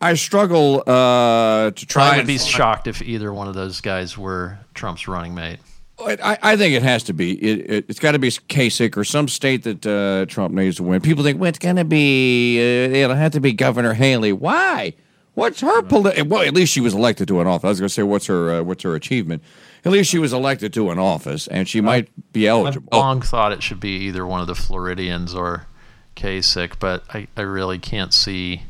I 0.00 0.14
struggle 0.14 0.82
uh, 0.86 1.70
to 1.70 1.86
try. 1.86 2.14
I 2.14 2.16
would 2.18 2.26
be 2.26 2.38
shocked 2.38 2.86
if 2.86 3.02
either 3.02 3.32
one 3.32 3.48
of 3.48 3.54
those 3.54 3.80
guys 3.80 4.18
were 4.18 4.58
Trump's 4.74 5.06
running 5.06 5.34
mate. 5.34 5.58
I, 5.98 6.38
I 6.42 6.56
think 6.56 6.74
it 6.74 6.82
has 6.82 7.04
to 7.04 7.14
be. 7.14 7.32
It, 7.32 7.70
it, 7.70 7.86
has 7.86 7.98
got 7.98 8.12
to 8.12 8.18
be 8.18 8.28
Kasich 8.28 8.96
or 8.96 9.04
some 9.04 9.28
state 9.28 9.62
that 9.62 9.86
uh, 9.86 10.26
Trump 10.26 10.52
needs 10.54 10.76
to 10.76 10.82
win. 10.82 11.00
People 11.00 11.24
think, 11.24 11.40
well, 11.40 11.48
it's 11.48 11.58
going 11.58 11.76
to 11.76 11.86
be, 11.86 12.58
uh, 12.58 12.94
it'll 12.94 13.16
have 13.16 13.32
to 13.32 13.40
be 13.40 13.54
Governor 13.54 13.94
Haley. 13.94 14.32
Why? 14.32 14.92
What's 15.32 15.60
her 15.60 15.82
political? 15.82 16.26
Well, 16.26 16.42
at 16.42 16.54
least 16.54 16.72
she 16.72 16.80
was 16.80 16.92
elected 16.92 17.28
to 17.28 17.40
an 17.40 17.46
office. 17.46 17.64
I 17.64 17.68
was 17.68 17.80
going 17.80 17.88
to 17.88 17.94
say, 17.94 18.02
what's 18.02 18.26
her 18.26 18.56
uh, 18.56 18.62
what's 18.62 18.82
her 18.82 18.94
achievement? 18.94 19.42
At 19.86 19.92
least 19.92 20.10
she 20.10 20.18
was 20.18 20.32
elected 20.32 20.72
to 20.72 20.90
an 20.90 20.98
office, 20.98 21.46
and 21.46 21.68
she 21.68 21.80
might 21.80 22.08
be 22.32 22.48
eligible. 22.48 22.88
I've 22.90 22.98
long 22.98 23.22
thought 23.22 23.52
it 23.52 23.62
should 23.62 23.78
be 23.78 23.98
either 23.98 24.26
one 24.26 24.40
of 24.40 24.48
the 24.48 24.56
Floridians 24.56 25.32
or 25.32 25.68
Kasich, 26.16 26.80
but 26.80 27.04
I, 27.14 27.28
I 27.36 27.42
really 27.42 27.78
can't 27.78 28.12
see 28.12 28.62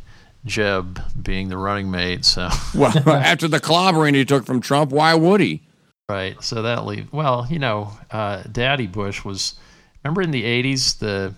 Jeb 0.45 1.01
being 1.21 1.49
the 1.49 1.57
running 1.57 1.91
mate. 1.91 2.27
So, 2.27 2.51
well, 2.75 2.93
after 3.09 3.49
the 3.49 3.61
clobbering 3.61 4.15
he 4.15 4.27
took 4.27 4.45
from 4.45 4.61
Trump, 4.61 4.93
why 4.93 5.15
would 5.15 5.41
he? 5.41 5.63
Right. 6.07 6.37
So 6.45 6.61
that 6.61 6.85
leaves. 6.85 7.11
Well, 7.11 7.47
you 7.49 7.61
know, 7.61 7.93
uh, 8.11 8.43
Daddy 8.53 8.87
Bush 8.87 9.25
was. 9.25 9.55
Remember 10.05 10.21
in 10.21 10.33
the 10.33 10.45
'80s, 10.45 10.99
the 10.99 11.35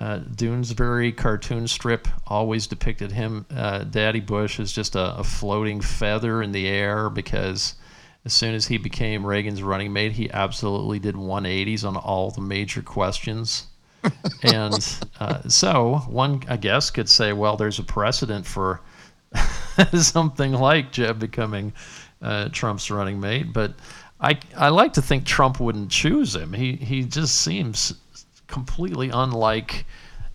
uh, 0.00 0.18
Doonesbury 0.34 1.16
cartoon 1.16 1.68
strip 1.68 2.08
always 2.26 2.66
depicted 2.66 3.12
him, 3.12 3.46
uh, 3.54 3.84
Daddy 3.84 4.18
Bush, 4.18 4.58
as 4.58 4.72
just 4.72 4.96
a, 4.96 5.14
a, 5.18 5.22
floating 5.22 5.80
feather 5.80 6.42
in 6.42 6.50
the 6.50 6.66
air 6.66 7.08
because 7.08 7.76
as 8.24 8.32
soon 8.32 8.54
as 8.54 8.66
he 8.66 8.78
became 8.78 9.26
Reagan's 9.26 9.62
running 9.62 9.92
mate, 9.92 10.12
he 10.12 10.30
absolutely 10.30 10.98
did 10.98 11.14
180s 11.16 11.84
on 11.84 11.96
all 11.96 12.30
the 12.30 12.40
major 12.40 12.82
questions. 12.82 13.66
and 14.42 14.98
uh, 15.20 15.48
so 15.48 16.02
one, 16.08 16.42
I 16.48 16.56
guess, 16.56 16.90
could 16.90 17.08
say, 17.08 17.32
well, 17.32 17.56
there's 17.56 17.78
a 17.78 17.84
precedent 17.84 18.46
for 18.46 18.80
something 19.94 20.52
like 20.52 20.92
Jeb 20.92 21.18
becoming 21.18 21.72
uh, 22.20 22.48
Trump's 22.50 22.90
running 22.90 23.20
mate. 23.20 23.52
But 23.52 23.74
I, 24.20 24.38
I 24.56 24.68
like 24.68 24.92
to 24.94 25.02
think 25.02 25.24
Trump 25.24 25.60
wouldn't 25.60 25.90
choose 25.90 26.34
him. 26.34 26.52
He, 26.52 26.74
he 26.74 27.04
just 27.04 27.40
seems 27.42 27.94
completely 28.46 29.10
unlike 29.10 29.84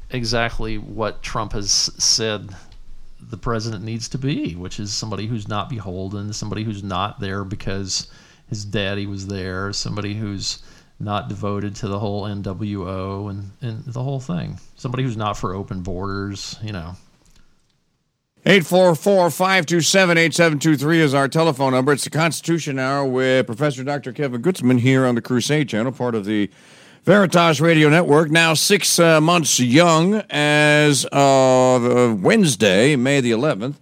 exactly 0.10 0.77
what 0.77 1.22
Trump 1.22 1.53
has 1.53 1.72
said 1.72 2.56
the 3.19 3.38
president 3.38 3.83
needs 3.83 4.09
to 4.09 4.17
be, 4.17 4.55
which 4.55 4.79
is 4.79 4.93
somebody 4.93 5.27
who's 5.27 5.47
not 5.47 5.69
beholden, 5.69 6.33
somebody 6.33 6.63
who's 6.63 6.83
not 6.83 7.19
there 7.19 7.43
because 7.43 8.09
his 8.50 8.63
daddy 8.63 9.05
was 9.05 9.27
there, 9.27 9.74
somebody 9.74 10.13
who's 10.13 10.63
not 11.00 11.29
devoted 11.29 11.75
to 11.75 11.88
the 11.88 12.00
whole 12.00 12.24
NWO 12.24 13.29
and, 13.29 13.51
and 13.62 13.83
the 13.86 14.01
whole 14.01 14.19
thing, 14.19 14.59
somebody 14.75 15.03
who's 15.03 15.17
not 15.17 15.38
for 15.38 15.53
open 15.53 15.81
borders, 15.81 16.57
you 16.63 16.71
know. 16.71 16.95
844 18.45 19.29
527 19.29 20.17
8723 20.17 21.01
is 21.01 21.13
our 21.13 21.27
telephone 21.27 21.74
number. 21.74 21.91
It's 21.91 22.05
the 22.05 22.09
Constitution 22.09 22.79
Hour 22.79 23.05
with 23.05 23.45
Professor 23.45 23.83
Dr. 23.83 24.13
Kevin 24.13 24.41
Gutzman 24.41 24.79
here 24.79 25.05
on 25.05 25.15
the 25.15 25.21
Crusade 25.21 25.67
Channel, 25.67 25.91
part 25.91 26.15
of 26.15 26.24
the 26.24 26.50
Veritas 27.07 27.59
Radio 27.61 27.87
Network. 27.87 28.31
Now 28.31 28.53
six 28.53 28.99
uh, 28.99 29.21
months 29.21 29.61
young 29.61 30.15
as 30.29 31.07
of 31.13 32.21
Wednesday, 32.21 32.97
May 32.97 33.21
the 33.21 33.31
11th. 33.31 33.75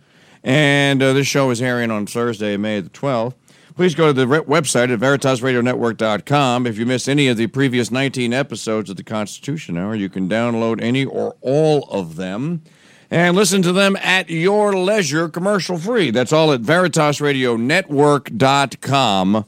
And 0.44 1.01
uh, 1.01 1.13
this 1.13 1.25
show 1.25 1.50
is 1.50 1.60
airing 1.60 1.89
on 1.89 2.05
Thursday, 2.05 2.55
May 2.55 2.82
the 2.82 2.91
12th. 2.91 3.34
Please 3.75 3.96
go 3.96 4.05
to 4.05 4.13
the 4.13 4.27
re- 4.27 4.41
website 4.41 4.94
at 4.94 5.00
veritasradionetwork.com. 5.00 6.67
If 6.67 6.77
you 6.77 6.86
missed 6.86 7.10
any 7.10 7.27
of 7.27 7.38
the 7.38 7.48
previous 7.48 7.89
19 7.89 8.32
episodes 8.32 8.91
of 8.91 8.96
the 8.96 9.03
Constitution 9.03 9.75
Hour, 9.75 9.96
you 9.96 10.08
can 10.08 10.29
download 10.29 10.79
any 10.79 11.03
or 11.03 11.36
all 11.41 11.89
of 11.89 12.17
them 12.17 12.62
and 13.10 13.36
listen 13.36 13.63
to 13.63 13.72
them 13.72 13.96
at 14.03 14.29
your 14.29 14.77
leisure 14.77 15.29
commercial 15.29 15.79
free. 15.79 16.12
That's 16.12 16.32
all 16.32 16.53
at 16.53 16.62
veritasradionetwork.com. 16.62 19.46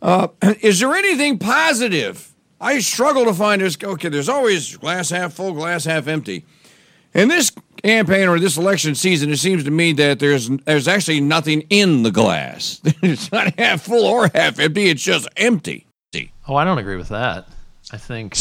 Uh, 0.00 0.28
is 0.62 0.80
there 0.80 0.94
anything 0.94 1.38
positive? 1.38 2.34
I 2.60 2.80
struggle 2.80 3.24
to 3.24 3.34
find 3.34 3.60
this. 3.62 3.76
Okay, 3.82 4.08
there's 4.08 4.28
always 4.28 4.76
glass 4.76 5.10
half 5.10 5.34
full, 5.34 5.52
glass 5.52 5.84
half 5.84 6.08
empty. 6.08 6.44
In 7.14 7.28
this 7.28 7.52
campaign 7.82 8.28
or 8.28 8.38
this 8.38 8.56
election 8.56 8.94
season, 8.94 9.30
it 9.30 9.38
seems 9.38 9.64
to 9.64 9.70
me 9.70 9.92
that 9.94 10.18
there's 10.18 10.48
there's 10.48 10.88
actually 10.88 11.20
nothing 11.20 11.62
in 11.70 12.02
the 12.02 12.10
glass. 12.10 12.80
it's 12.84 13.32
not 13.32 13.58
half 13.58 13.82
full 13.82 14.04
or 14.04 14.28
half 14.34 14.58
empty. 14.58 14.88
It's 14.88 15.02
just 15.02 15.28
empty. 15.36 15.86
Oh, 16.48 16.56
I 16.56 16.64
don't 16.64 16.78
agree 16.78 16.96
with 16.96 17.10
that. 17.10 17.46
I 17.92 17.98
think. 17.98 18.36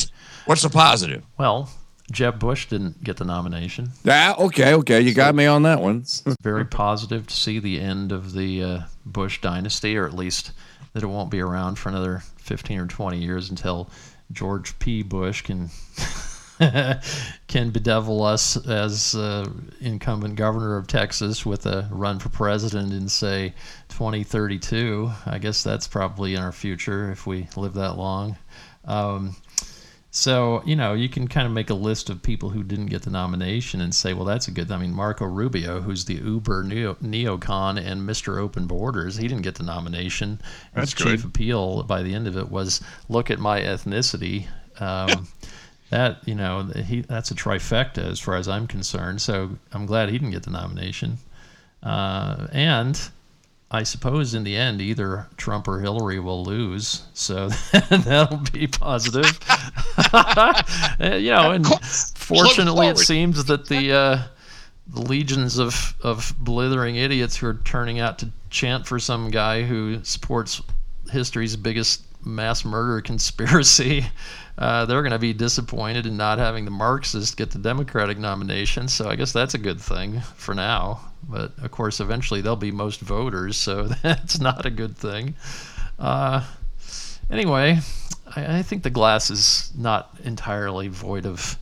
What's 0.46 0.62
the 0.62 0.70
positive? 0.70 1.26
Well, 1.38 1.70
Jeb 2.12 2.40
Bush 2.40 2.68
didn't 2.68 3.04
get 3.04 3.18
the 3.18 3.26
nomination. 3.26 3.92
Yeah, 4.04 4.34
okay, 4.40 4.74
okay. 4.76 5.02
You 5.02 5.14
got 5.14 5.36
me 5.36 5.46
on 5.46 5.64
that 5.64 5.82
one. 5.82 6.06
very 6.42 6.66
positive 6.66 7.28
to 7.28 7.36
see 7.36 7.60
the 7.60 7.80
end 7.82 8.14
of 8.14 8.32
the 8.32 8.64
uh, 8.64 8.82
Bush 9.06 9.42
dynasty, 9.42 9.98
or 9.98 10.06
at 10.06 10.14
least 10.14 10.54
that 10.98 11.04
it 11.04 11.12
won't 11.12 11.30
be 11.30 11.42
around 11.42 11.78
for 11.78 11.90
another 11.90 12.24
15 12.38 12.80
or 12.80 12.88
20 12.88 13.20
years 13.20 13.52
until 13.52 13.88
George 14.32 14.78
P. 14.80 15.04
Bush 15.04 15.44
can. 15.44 15.70
can 17.48 17.70
bedevil 17.70 18.24
us 18.24 18.58
as 18.66 19.14
uh, 19.14 19.48
incumbent 19.80 20.36
governor 20.36 20.76
of 20.76 20.88
Texas 20.88 21.46
with 21.46 21.68
a 21.68 21.88
run 21.92 22.18
for 22.18 22.30
president 22.30 22.92
in 22.92 23.08
say 23.08 23.54
2032. 23.90 25.12
I 25.28 25.38
guess 25.38 25.64
that's 25.64 25.88
probably 25.88 26.34
in 26.34 26.42
our 26.42 26.52
future 26.52 27.12
if 27.12 27.28
we 27.28 27.48
live 27.56 27.76
that 27.76 27.96
long. 27.96 28.38
Um, 28.86 29.36
so, 30.10 30.64
you 30.66 30.76
know, 30.76 30.94
you 30.94 31.10
can 31.10 31.28
kind 31.28 31.46
of 31.46 31.54
make 31.54 31.70
a 31.70 31.76
list 31.76 32.10
of 32.10 32.24
people 32.24 32.50
who 32.50 32.64
didn't 32.64 32.88
get 32.88 33.02
the 33.02 33.10
nomination 33.10 33.82
and 33.82 33.94
say, 33.94 34.14
well, 34.14 34.26
that's 34.26 34.48
a 34.48 34.52
good. 34.52 34.72
I 34.72 34.78
mean, 34.78 34.94
Marco 34.94 35.26
Rubio, 35.26 35.82
who's 35.82 36.06
the 36.06 36.16
uber 36.16 36.64
neo- 36.64 36.96
neocon 36.96 37.78
and 37.78 38.02
Mr. 38.08 38.40
Open 38.40 38.68
Borders, 38.68 39.18
he 39.18 39.28
didn't 39.28 39.44
get 39.44 39.56
the 39.56 39.64
nomination. 39.64 40.40
That's 40.74 40.94
His 40.94 41.04
chief 41.04 41.26
appeal 41.26 41.84
by 41.84 42.04
the 42.04 42.14
end 42.14 42.26
of 42.28 42.38
it 42.38 42.50
was, 42.50 42.82
look 43.10 43.30
at 43.30 43.40
my 43.40 43.62
ethnicity. 43.62 44.48
Um, 44.80 45.28
that, 45.90 46.26
you 46.26 46.36
know, 46.36 46.64
he 46.64 47.02
that's 47.02 47.32
a 47.32 47.36
trifecta 47.36 48.00
as 48.00 48.20
far 48.20 48.36
as 48.36 48.48
I'm 48.48 48.68
concerned. 48.68 49.22
So 49.22 49.52
I'm 49.72 49.86
glad 49.86 50.10
he 50.10 50.18
didn't 50.18 50.32
get 50.32 50.44
the 50.44 50.52
nomination. 50.52 51.18
Uh, 51.84 52.48
and 52.52 53.00
I 53.70 53.84
suppose 53.84 54.34
in 54.34 54.46
the 54.46 54.56
end, 54.56 54.82
either 54.82 55.28
Trump 55.36 55.68
or 55.68 55.82
Hillary 55.82 56.20
will 56.20 56.44
lose, 56.44 57.04
so 57.14 57.50
that'll 57.90 58.42
be 58.54 58.68
positive. 58.68 59.40
you 61.00 61.32
know, 61.32 61.52
and 61.52 61.68
fortunately, 62.16 62.88
it 62.88 62.98
seems 62.98 63.44
that 63.46 63.68
the, 63.68 63.92
uh, 63.92 64.24
the 64.88 65.02
legions 65.02 65.58
of, 65.58 65.96
of 66.02 66.34
blithering 66.40 66.96
idiots 66.96 67.36
who 67.36 67.48
are 67.48 67.56
turning 67.66 68.00
out 68.00 68.20
to 68.20 68.30
chant 68.50 68.88
for 68.88 69.00
some 69.00 69.30
guy 69.30 69.64
who 69.64 70.02
supports 70.04 70.62
history's 71.12 71.58
biggest 71.58 72.04
mass 72.26 72.64
murder 72.64 73.02
conspiracy, 73.06 74.06
uh, 74.58 74.86
they're 74.86 75.02
going 75.02 75.12
to 75.12 75.20
be 75.20 75.34
disappointed 75.34 76.06
in 76.06 76.16
not 76.16 76.40
having 76.40 76.64
the 76.64 76.72
Marxists 76.72 77.36
get 77.36 77.52
the 77.52 77.60
Democratic 77.60 78.18
nomination. 78.18 78.88
So 78.88 79.10
I 79.10 79.18
guess 79.18 79.34
that's 79.34 79.56
a 79.56 79.60
good 79.60 79.82
thing 79.82 80.22
for 80.36 80.56
now. 80.56 81.07
But 81.24 81.54
of 81.60 81.72
course, 81.72 82.00
eventually 82.00 82.42
they'll 82.42 82.56
be 82.56 82.72
most 82.72 83.02
voters, 83.02 83.58
so 83.58 83.84
that's 84.04 84.40
not 84.40 84.66
a 84.66 84.70
good 84.70 84.98
thing. 84.98 85.36
Uh, 86.00 86.44
anyway, 87.30 87.80
I, 88.36 88.60
I, 88.60 88.62
think 88.62 88.84
the 88.84 88.90
glass 88.90 89.30
is 89.30 89.72
not 89.76 90.16
entirely 90.24 90.88
void 90.88 91.26
of. 91.26 91.58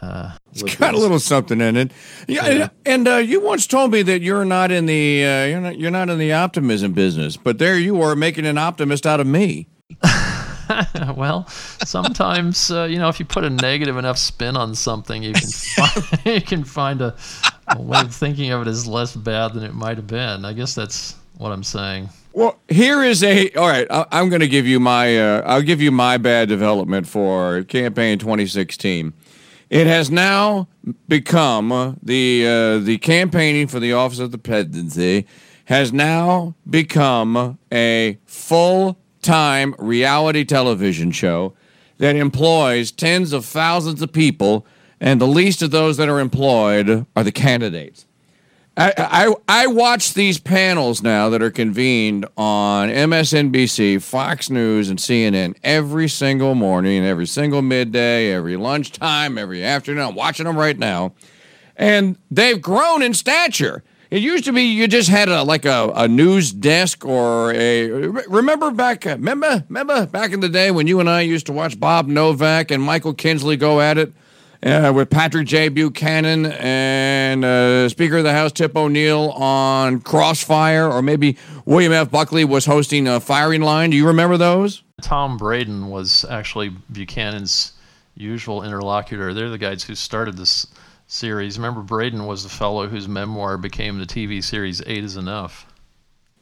Uh, 0.00 0.36
it's 0.52 0.76
got 0.76 0.94
a 0.94 0.98
little 0.98 1.18
something 1.18 1.60
in 1.60 1.76
it. 1.76 1.92
Yeah, 2.28 2.48
yeah. 2.48 2.68
and 2.84 3.08
uh, 3.08 3.16
you 3.16 3.40
once 3.40 3.66
told 3.66 3.90
me 3.90 4.02
that 4.02 4.20
you're 4.20 4.44
not 4.44 4.70
in 4.70 4.86
the 4.86 5.24
uh, 5.24 5.44
you're 5.46 5.60
not 5.60 5.78
you're 5.78 5.90
not 5.90 6.10
in 6.10 6.18
the 6.18 6.32
optimism 6.32 6.92
business, 6.92 7.36
but 7.36 7.58
there 7.58 7.78
you 7.78 8.00
are 8.02 8.14
making 8.14 8.46
an 8.46 8.58
optimist 8.58 9.06
out 9.06 9.20
of 9.20 9.26
me. 9.26 9.66
well, 11.16 11.46
sometimes 11.48 12.70
uh, 12.70 12.84
you 12.84 12.98
know 12.98 13.08
if 13.08 13.18
you 13.18 13.26
put 13.26 13.44
a 13.44 13.50
negative 13.50 13.96
enough 13.96 14.18
spin 14.18 14.56
on 14.56 14.74
something, 14.74 15.22
you 15.22 15.32
can 15.32 15.48
find, 15.50 16.26
you 16.26 16.40
can 16.40 16.64
find 16.64 17.00
a 17.00 17.16
of 17.68 18.14
thinking 18.14 18.50
of 18.50 18.62
it 18.62 18.68
as 18.68 18.86
less 18.86 19.14
bad 19.14 19.54
than 19.54 19.62
it 19.64 19.74
might 19.74 19.96
have 19.96 20.06
been. 20.06 20.44
I 20.44 20.52
guess 20.52 20.74
that's 20.74 21.16
what 21.38 21.50
I'm 21.50 21.64
saying. 21.64 22.08
Well, 22.32 22.58
here 22.68 23.02
is 23.02 23.22
a 23.22 23.50
all 23.52 23.68
right. 23.68 23.86
I, 23.90 24.20
am 24.20 24.28
going 24.28 24.40
to 24.40 24.48
give 24.48 24.66
you 24.66 24.80
my 24.80 25.18
uh, 25.18 25.42
I'll 25.46 25.62
give 25.62 25.80
you 25.80 25.90
my 25.90 26.16
bad 26.16 26.48
development 26.48 27.06
for 27.06 27.62
campaign 27.64 28.18
2016. 28.18 29.12
It 29.70 29.86
has 29.86 30.10
now 30.10 30.68
become 31.08 31.98
the 32.02 32.46
uh, 32.46 32.78
the 32.78 32.98
campaigning 32.98 33.66
for 33.68 33.80
the 33.80 33.92
office 33.92 34.18
of 34.18 34.32
the 34.32 34.38
presidency 34.38 35.26
has 35.66 35.92
now 35.92 36.54
become 36.68 37.58
a 37.72 38.18
full 38.26 38.98
time 39.22 39.74
reality 39.78 40.44
television 40.44 41.10
show 41.10 41.54
that 41.98 42.16
employs 42.16 42.90
tens 42.90 43.32
of 43.32 43.44
thousands 43.44 44.02
of 44.02 44.12
people, 44.12 44.66
and 45.00 45.20
the 45.20 45.26
least 45.26 45.62
of 45.62 45.70
those 45.70 45.96
that 45.96 46.08
are 46.08 46.20
employed 46.20 47.06
are 47.14 47.24
the 47.24 47.32
candidates. 47.32 48.06
I, 48.76 48.92
I, 48.96 49.34
I 49.46 49.66
watch 49.68 50.14
these 50.14 50.38
panels 50.38 51.00
now 51.00 51.28
that 51.28 51.40
are 51.40 51.50
convened 51.50 52.26
on 52.36 52.88
MSNBC, 52.88 54.02
Fox 54.02 54.50
News, 54.50 54.90
and 54.90 54.98
CNN 54.98 55.56
every 55.62 56.08
single 56.08 56.56
morning, 56.56 57.04
every 57.04 57.26
single 57.26 57.62
midday, 57.62 58.32
every 58.32 58.56
lunchtime, 58.56 59.38
every 59.38 59.62
afternoon. 59.62 60.02
I'm 60.02 60.14
watching 60.16 60.46
them 60.46 60.56
right 60.58 60.76
now. 60.76 61.12
And 61.76 62.16
they've 62.32 62.60
grown 62.60 63.02
in 63.02 63.14
stature. 63.14 63.84
It 64.10 64.22
used 64.22 64.44
to 64.44 64.52
be 64.52 64.62
you 64.62 64.88
just 64.88 65.08
had 65.08 65.28
a 65.28 65.42
like 65.42 65.64
a, 65.64 65.92
a 65.94 66.08
news 66.08 66.52
desk 66.52 67.04
or 67.04 67.52
a 67.52 67.88
remember 68.28 68.70
back 68.70 69.04
remember 69.04 69.64
remember 69.68 70.06
back 70.06 70.32
in 70.32 70.38
the 70.38 70.48
day 70.48 70.70
when 70.70 70.86
you 70.86 71.00
and 71.00 71.10
I 71.10 71.22
used 71.22 71.46
to 71.46 71.52
watch 71.52 71.80
Bob 71.80 72.06
Novak 72.06 72.70
and 72.70 72.80
Michael 72.80 73.14
Kinsley 73.14 73.56
go 73.56 73.80
at 73.80 73.98
it 73.98 74.12
uh, 74.64 74.92
with 74.94 75.10
Patrick 75.10 75.46
J. 75.46 75.68
Buchanan 75.68 76.46
and 76.46 77.44
uh, 77.44 77.88
Speaker 77.88 78.18
of 78.18 78.24
the 78.24 78.32
House 78.32 78.52
Tip 78.52 78.76
O'Neill 78.76 79.30
on 79.30 80.00
Crossfire, 80.00 80.90
or 80.90 81.02
maybe 81.02 81.36
William 81.66 81.92
F. 81.92 82.10
Buckley 82.10 82.44
was 82.44 82.64
hosting 82.64 83.06
a 83.06 83.20
firing 83.20 83.60
line. 83.60 83.90
Do 83.90 83.96
you 83.96 84.06
remember 84.06 84.36
those? 84.36 84.82
Tom 85.02 85.36
Braden 85.36 85.88
was 85.88 86.24
actually 86.30 86.70
Buchanan's 86.90 87.72
usual 88.14 88.62
interlocutor. 88.62 89.34
They're 89.34 89.50
the 89.50 89.58
guys 89.58 89.84
who 89.84 89.94
started 89.94 90.36
this 90.36 90.66
series. 91.06 91.58
Remember, 91.58 91.82
Braden 91.82 92.26
was 92.26 92.42
the 92.42 92.48
fellow 92.48 92.86
whose 92.86 93.06
memoir 93.06 93.58
became 93.58 93.98
the 93.98 94.06
TV 94.06 94.42
series 94.42 94.82
Eight 94.86 95.04
is 95.04 95.16
Enough. 95.16 95.66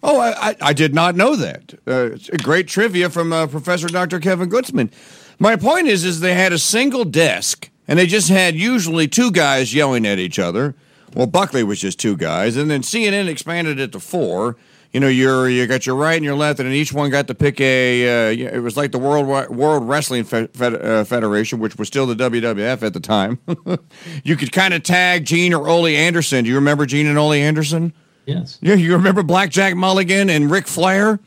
Oh, 0.04 0.20
I, 0.20 0.56
I 0.60 0.72
did 0.72 0.94
not 0.94 1.14
know 1.14 1.36
that. 1.36 1.74
Uh, 1.86 2.18
great 2.42 2.66
trivia 2.66 3.08
from 3.08 3.32
uh, 3.32 3.46
Professor 3.46 3.86
Dr. 3.86 4.18
Kevin 4.18 4.50
Gutzman. 4.50 4.90
My 5.38 5.54
point 5.54 5.86
is, 5.86 6.04
is 6.04 6.20
they 6.20 6.34
had 6.34 6.52
a 6.52 6.58
single 6.58 7.04
desk, 7.04 7.70
and 7.88 7.98
they 7.98 8.06
just 8.06 8.28
had 8.28 8.54
usually 8.54 9.08
two 9.08 9.30
guys 9.30 9.74
yelling 9.74 10.06
at 10.06 10.18
each 10.18 10.38
other. 10.38 10.74
Well, 11.14 11.26
Buckley 11.26 11.62
was 11.62 11.80
just 11.80 12.00
two 12.00 12.16
guys, 12.16 12.56
and 12.56 12.70
then 12.70 12.82
CNN 12.82 13.28
expanded 13.28 13.78
it 13.78 13.92
to 13.92 14.00
four 14.00 14.56
you 14.92 15.00
know, 15.00 15.08
you're 15.08 15.48
you 15.48 15.66
got 15.66 15.86
your 15.86 15.96
right 15.96 16.16
and 16.16 16.24
your 16.24 16.34
left, 16.34 16.60
and 16.60 16.70
each 16.70 16.92
one 16.92 17.08
got 17.08 17.26
to 17.28 17.34
pick 17.34 17.60
a. 17.60 18.28
Uh, 18.28 18.56
it 18.56 18.62
was 18.62 18.76
like 18.76 18.92
the 18.92 18.98
World 18.98 19.26
World 19.26 19.88
Wrestling 19.88 20.24
Fe- 20.24 20.48
uh, 20.54 21.04
Federation, 21.04 21.60
which 21.60 21.78
was 21.78 21.88
still 21.88 22.04
the 22.04 22.14
WWF 22.14 22.82
at 22.82 22.92
the 22.92 23.00
time. 23.00 23.38
you 24.22 24.36
could 24.36 24.52
kind 24.52 24.74
of 24.74 24.82
tag 24.82 25.24
Gene 25.24 25.54
or 25.54 25.66
Ole 25.66 25.86
Anderson. 25.86 26.44
Do 26.44 26.50
you 26.50 26.56
remember 26.56 26.84
Gene 26.84 27.06
and 27.06 27.16
Ole 27.16 27.32
Anderson? 27.32 27.94
Yes. 28.26 28.58
Yeah, 28.60 28.74
you 28.74 28.92
remember 28.92 29.22
Blackjack 29.22 29.74
Mulligan 29.76 30.28
and 30.28 30.50
Ric 30.50 30.66
Flair? 30.66 31.18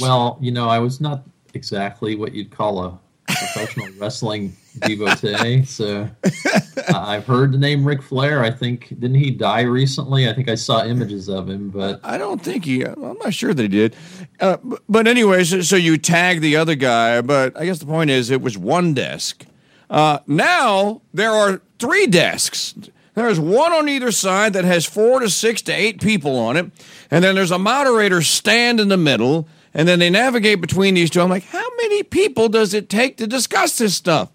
Well, 0.00 0.38
you 0.40 0.52
know, 0.52 0.68
I 0.68 0.78
was 0.78 1.00
not 1.00 1.24
exactly 1.54 2.14
what 2.14 2.32
you'd 2.32 2.52
call 2.52 2.84
a 2.84 2.98
professional 3.26 3.88
wrestling 3.98 4.56
devotee. 4.78 5.64
So 5.64 6.08
uh, 6.24 6.60
I've 6.94 7.26
heard 7.26 7.52
the 7.52 7.58
name 7.58 7.84
Ric 7.84 8.02
Flair. 8.02 8.42
I 8.42 8.50
think 8.50 8.88
didn't 8.88 9.16
he 9.16 9.30
die 9.30 9.62
recently? 9.62 10.28
I 10.28 10.32
think 10.32 10.48
I 10.48 10.54
saw 10.54 10.84
images 10.84 11.28
of 11.28 11.48
him, 11.48 11.70
but 11.70 12.00
I 12.02 12.18
don't 12.18 12.42
think 12.42 12.64
he. 12.64 12.84
I'm 12.84 13.18
not 13.18 13.34
sure 13.34 13.54
they 13.54 13.68
did. 13.68 13.94
Uh, 14.40 14.56
but 14.88 15.06
anyways, 15.06 15.50
so, 15.50 15.60
so 15.60 15.76
you 15.76 15.98
tag 15.98 16.40
the 16.40 16.56
other 16.56 16.74
guy. 16.74 17.20
But 17.20 17.56
I 17.58 17.66
guess 17.66 17.78
the 17.78 17.86
point 17.86 18.10
is, 18.10 18.30
it 18.30 18.40
was 18.40 18.56
one 18.56 18.94
desk. 18.94 19.44
Uh, 19.90 20.18
now 20.26 21.02
there 21.12 21.32
are 21.32 21.60
three 21.78 22.06
desks. 22.06 22.74
There's 23.14 23.40
one 23.40 23.72
on 23.72 23.88
either 23.88 24.12
side 24.12 24.52
that 24.52 24.64
has 24.64 24.86
four 24.86 25.18
to 25.20 25.28
six 25.28 25.60
to 25.62 25.72
eight 25.72 26.00
people 26.00 26.38
on 26.38 26.56
it. 26.56 26.70
And 27.10 27.24
then 27.24 27.34
there's 27.34 27.50
a 27.50 27.58
moderator 27.58 28.22
stand 28.22 28.78
in 28.78 28.88
the 28.88 28.96
middle. 28.96 29.48
And 29.74 29.88
then 29.88 29.98
they 29.98 30.08
navigate 30.08 30.60
between 30.60 30.94
these 30.94 31.10
two. 31.10 31.20
I'm 31.20 31.28
like, 31.28 31.44
how 31.44 31.66
many 31.82 32.02
people 32.02 32.48
does 32.48 32.74
it 32.74 32.88
take 32.88 33.16
to 33.18 33.26
discuss 33.26 33.78
this 33.78 33.94
stuff? 33.94 34.30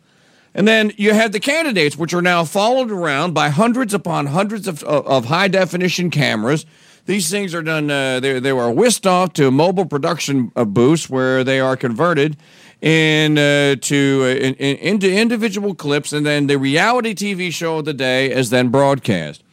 And 0.55 0.67
then 0.67 0.91
you 0.97 1.13
have 1.13 1.31
the 1.31 1.39
candidates, 1.39 1.97
which 1.97 2.13
are 2.13 2.21
now 2.21 2.43
followed 2.43 2.91
around 2.91 3.33
by 3.33 3.49
hundreds 3.49 3.93
upon 3.93 4.27
hundreds 4.27 4.67
of, 4.67 4.83
of 4.83 5.25
high 5.25 5.47
definition 5.47 6.09
cameras. 6.09 6.65
These 7.05 7.29
things 7.29 7.53
are 7.53 7.63
done, 7.63 7.89
uh, 7.89 8.19
they, 8.19 8.39
they 8.39 8.53
were 8.53 8.71
whisked 8.71 9.07
off 9.07 9.33
to 9.33 9.51
mobile 9.51 9.85
production 9.85 10.51
uh, 10.55 10.63
booths 10.63 11.09
where 11.09 11.43
they 11.43 11.59
are 11.59 11.75
converted 11.75 12.37
in, 12.81 13.37
uh, 13.37 13.75
to, 13.81 14.21
uh, 14.23 14.27
in, 14.27 14.53
in, 14.55 14.77
into 14.77 15.11
individual 15.11 15.73
clips, 15.73 16.13
and 16.13 16.25
then 16.25 16.47
the 16.47 16.57
reality 16.57 17.13
TV 17.13 17.51
show 17.51 17.79
of 17.79 17.85
the 17.85 17.93
day 17.93 18.31
is 18.31 18.49
then 18.51 18.69
broadcast 18.69 19.43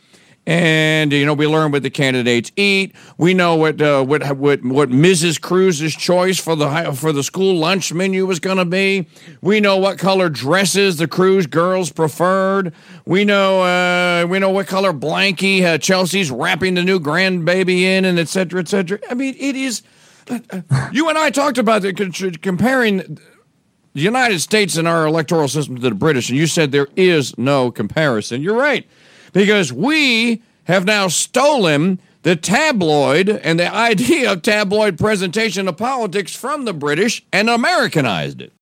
and 0.46 1.12
you 1.12 1.26
know 1.26 1.34
we 1.34 1.46
learn 1.46 1.70
what 1.70 1.82
the 1.82 1.90
candidates 1.90 2.50
eat. 2.56 2.94
We 3.18 3.34
know 3.34 3.56
what 3.56 3.80
uh, 3.80 4.02
what 4.04 4.36
what 4.36 4.62
what 4.64 4.88
Mrs. 4.88 5.40
Cruz's 5.40 5.94
choice 5.94 6.38
for 6.38 6.56
the 6.56 6.92
for 6.94 7.12
the 7.12 7.22
school 7.22 7.56
lunch 7.56 7.92
menu 7.92 8.26
was 8.26 8.40
going 8.40 8.56
to 8.56 8.64
be. 8.64 9.06
We 9.42 9.60
know 9.60 9.76
what 9.76 9.98
color 9.98 10.28
dresses 10.28 10.96
the 10.96 11.08
Cruz 11.08 11.46
girls 11.46 11.92
preferred. 11.92 12.72
We 13.04 13.24
know 13.24 13.62
uh, 13.62 14.26
we 14.26 14.38
know 14.38 14.50
what 14.50 14.66
color 14.66 14.92
blankie 14.92 15.62
uh, 15.62 15.78
Chelsea's 15.78 16.30
wrapping 16.30 16.74
the 16.74 16.84
new 16.84 17.00
grandbaby 17.00 17.82
in, 17.82 18.04
and 18.04 18.18
et 18.18 18.28
cetera, 18.28 18.60
et 18.60 18.68
cetera. 18.68 18.98
I 19.10 19.14
mean, 19.14 19.36
it 19.38 19.56
is. 19.56 19.82
Uh, 20.28 20.62
you 20.92 21.08
and 21.08 21.18
I 21.18 21.30
talked 21.30 21.58
about 21.58 21.82
the, 21.82 21.92
comparing 22.40 22.98
the 22.98 24.00
United 24.00 24.38
States 24.40 24.76
and 24.76 24.86
our 24.86 25.06
electoral 25.06 25.48
system 25.48 25.74
to 25.74 25.82
the 25.82 25.94
British, 25.94 26.28
and 26.28 26.38
you 26.38 26.46
said 26.46 26.70
there 26.70 26.88
is 26.94 27.36
no 27.36 27.70
comparison. 27.72 28.40
You're 28.40 28.56
right 28.56 28.86
because 29.32 29.72
we 29.72 30.42
have 30.64 30.84
now 30.84 31.08
stolen 31.08 32.00
the 32.22 32.36
tabloid 32.36 33.28
and 33.28 33.58
the 33.58 33.74
idea 33.74 34.32
of 34.32 34.42
tabloid 34.42 34.98
presentation 34.98 35.68
of 35.68 35.76
politics 35.76 36.34
from 36.34 36.64
the 36.64 36.72
British 36.72 37.24
and 37.32 37.48
Americanized 37.48 38.42
it. 38.42 38.52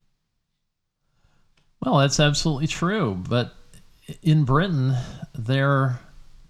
Well, 1.81 1.99
that's 1.99 2.21
absolutely 2.21 2.67
true. 2.67 3.23
But 3.29 3.55
in 4.23 4.45
Britain, 4.45 4.95
their 5.35 6.01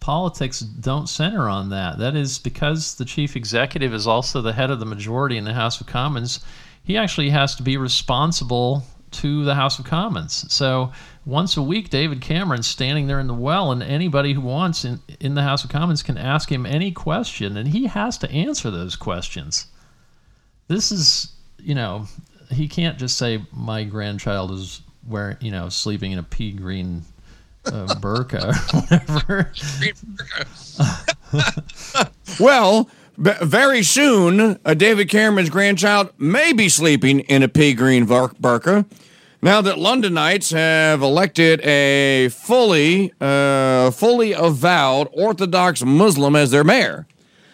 politics 0.00 0.61
don't 0.61 1.09
center 1.09 1.48
on 1.48 1.70
that. 1.70 1.98
That 1.98 2.16
is 2.16 2.38
because 2.38 2.94
the 2.94 3.04
chief 3.04 3.37
executive 3.37 3.92
is 3.92 4.07
also 4.07 4.40
the 4.40 4.52
head 4.52 4.70
of 4.70 4.81
the 4.81 4.87
majority 4.87 5.37
in 5.37 5.44
the 5.44 5.52
House 5.52 5.81
of 5.81 5.87
Commons. 5.87 6.40
He 6.83 6.96
actually 6.96 7.31
has 7.31 7.54
to 7.57 7.62
be 7.62 7.76
responsible 7.76 8.85
to 9.11 9.44
the 9.44 9.54
House 9.54 9.78
of 9.78 9.85
Commons. 9.85 10.50
So 10.52 10.92
once 11.28 11.58
a 11.58 11.62
week, 11.62 11.90
David 11.90 12.22
Cameron's 12.22 12.66
standing 12.66 13.06
there 13.06 13.20
in 13.20 13.26
the 13.26 13.34
well, 13.34 13.70
and 13.70 13.82
anybody 13.82 14.32
who 14.32 14.40
wants 14.40 14.86
in, 14.86 14.98
in 15.20 15.34
the 15.34 15.42
House 15.42 15.62
of 15.62 15.68
Commons 15.68 16.02
can 16.02 16.16
ask 16.16 16.50
him 16.50 16.64
any 16.64 16.90
question, 16.90 17.58
and 17.58 17.68
he 17.68 17.86
has 17.86 18.16
to 18.18 18.30
answer 18.30 18.70
those 18.70 18.96
questions. 18.96 19.66
This 20.68 20.90
is, 20.90 21.34
you 21.58 21.74
know, 21.74 22.06
he 22.50 22.66
can't 22.66 22.98
just 22.98 23.18
say, 23.18 23.42
My 23.52 23.84
grandchild 23.84 24.52
is 24.52 24.80
wearing, 25.06 25.36
you 25.40 25.50
know, 25.50 25.68
sleeping 25.68 26.12
in 26.12 26.18
a 26.18 26.22
pea 26.22 26.52
green 26.52 27.02
uh, 27.66 27.86
burqa 28.00 28.48
or 28.72 28.80
whatever. 28.80 29.52
well, 32.40 32.88
very 33.18 33.82
soon, 33.82 34.58
uh, 34.64 34.72
David 34.72 35.10
Cameron's 35.10 35.50
grandchild 35.50 36.10
may 36.16 36.54
be 36.54 36.70
sleeping 36.70 37.20
in 37.20 37.42
a 37.42 37.48
pea 37.48 37.74
green 37.74 38.06
burqa. 38.06 38.86
Now 39.40 39.61
that 39.61 39.77
Londonites 39.77 40.53
have 40.53 41.01
elected 41.01 41.61
a 41.61 42.29
fully, 42.31 43.12
uh, 43.20 43.92
fully 43.92 44.33
avowed 44.33 45.09
Orthodox 45.12 45.85
Muslim 45.85 46.35
as 46.35 46.51
their 46.51 46.64
mayor, 46.64 47.07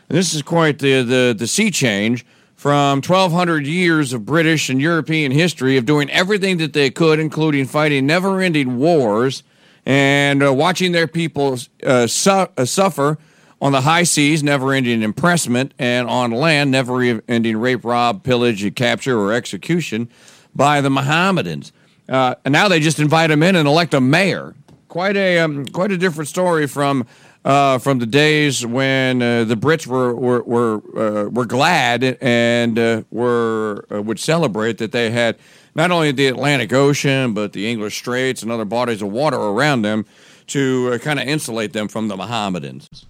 this 0.09 0.33
is 0.33 0.41
quite 0.41 0.79
the, 0.79 1.03
the, 1.03 1.35
the 1.37 1.47
sea 1.47 1.71
change 1.71 2.25
from 2.57 3.03
1,200 3.03 3.67
years 3.67 4.15
of 4.15 4.25
British 4.25 4.71
and 4.71 4.81
European 4.81 5.31
history 5.31 5.77
of 5.77 5.85
doing 5.85 6.09
everything 6.09 6.57
that 6.57 6.73
they 6.73 6.89
could, 6.91 7.21
including 7.21 7.67
fighting 7.67 8.07
never 8.07 8.41
ending 8.41 8.79
wars 8.79 9.43
and 9.85 10.43
uh, 10.43 10.55
watching 10.55 10.93
their 10.93 11.07
people 11.07 11.59
uh, 11.85 12.07
su- 12.07 12.31
uh, 12.31 12.65
suffer 12.65 13.19
on 13.61 13.73
the 13.73 13.83
high 13.83 14.05
seas, 14.05 14.43
never 14.43 14.73
ending 14.73 15.03
impressment, 15.03 15.75
and 15.79 16.09
on 16.09 16.31
land, 16.31 16.71
never 16.71 17.03
ending 17.29 17.59
rape, 17.59 17.85
rob, 17.85 18.23
pillage, 18.23 18.75
capture, 18.75 19.21
or 19.21 19.35
execution 19.35 20.09
by 20.55 20.81
the 20.81 20.91
Mohammedans. 20.91 21.73
Uh, 22.09 22.35
and 22.45 22.53
now 22.53 22.69
they 22.69 22.81
just 22.81 22.99
invite 22.99 23.31
him 23.31 23.43
in 23.43 23.57
and 23.57 23.67
elect 23.67 23.95
a 23.95 24.01
mayor. 24.01 24.55
Quite 24.89 25.17
a 25.17 25.39
um, 25.41 25.67
quite 25.67 25.91
a 25.91 25.97
different 25.97 26.29
story 26.29 26.67
from 26.67 27.07
uh, 27.45 27.79
from 27.79 27.99
the 27.99 28.07
days 28.07 28.65
when 28.65 29.21
uh, 29.21 29.45
the 29.45 29.57
Brits 29.57 29.87
were 29.87 30.15
were 30.15 30.43
were, 30.43 31.25
uh, 31.27 31.29
were 31.31 31.47
glad 31.47 32.19
and 32.21 32.79
uh, 32.79 33.03
were 33.11 33.87
uh, 33.91 34.01
would 34.01 34.21
celebrate 34.21 34.79
that 34.79 34.93
they 34.93 35.11
had 35.11 35.37
not 35.75 35.91
only 35.91 36.13
the 36.13 36.27
Atlantic 36.27 36.73
Ocean 36.73 37.35
but 37.35 37.53
the 37.53 37.69
English 37.69 37.99
Straits 37.99 38.43
and 38.43 38.53
other 38.53 38.65
bodies 38.65 39.03
of 39.03 39.11
water 39.11 39.37
around 39.37 39.83
them 39.83 40.07
to 40.47 40.99
kind 41.01 41.19
of 41.19 41.27
insulate 41.27 41.73
them 41.73 41.89
from 41.89 42.09
the 42.09 42.17
Mohammedans. 42.17 43.07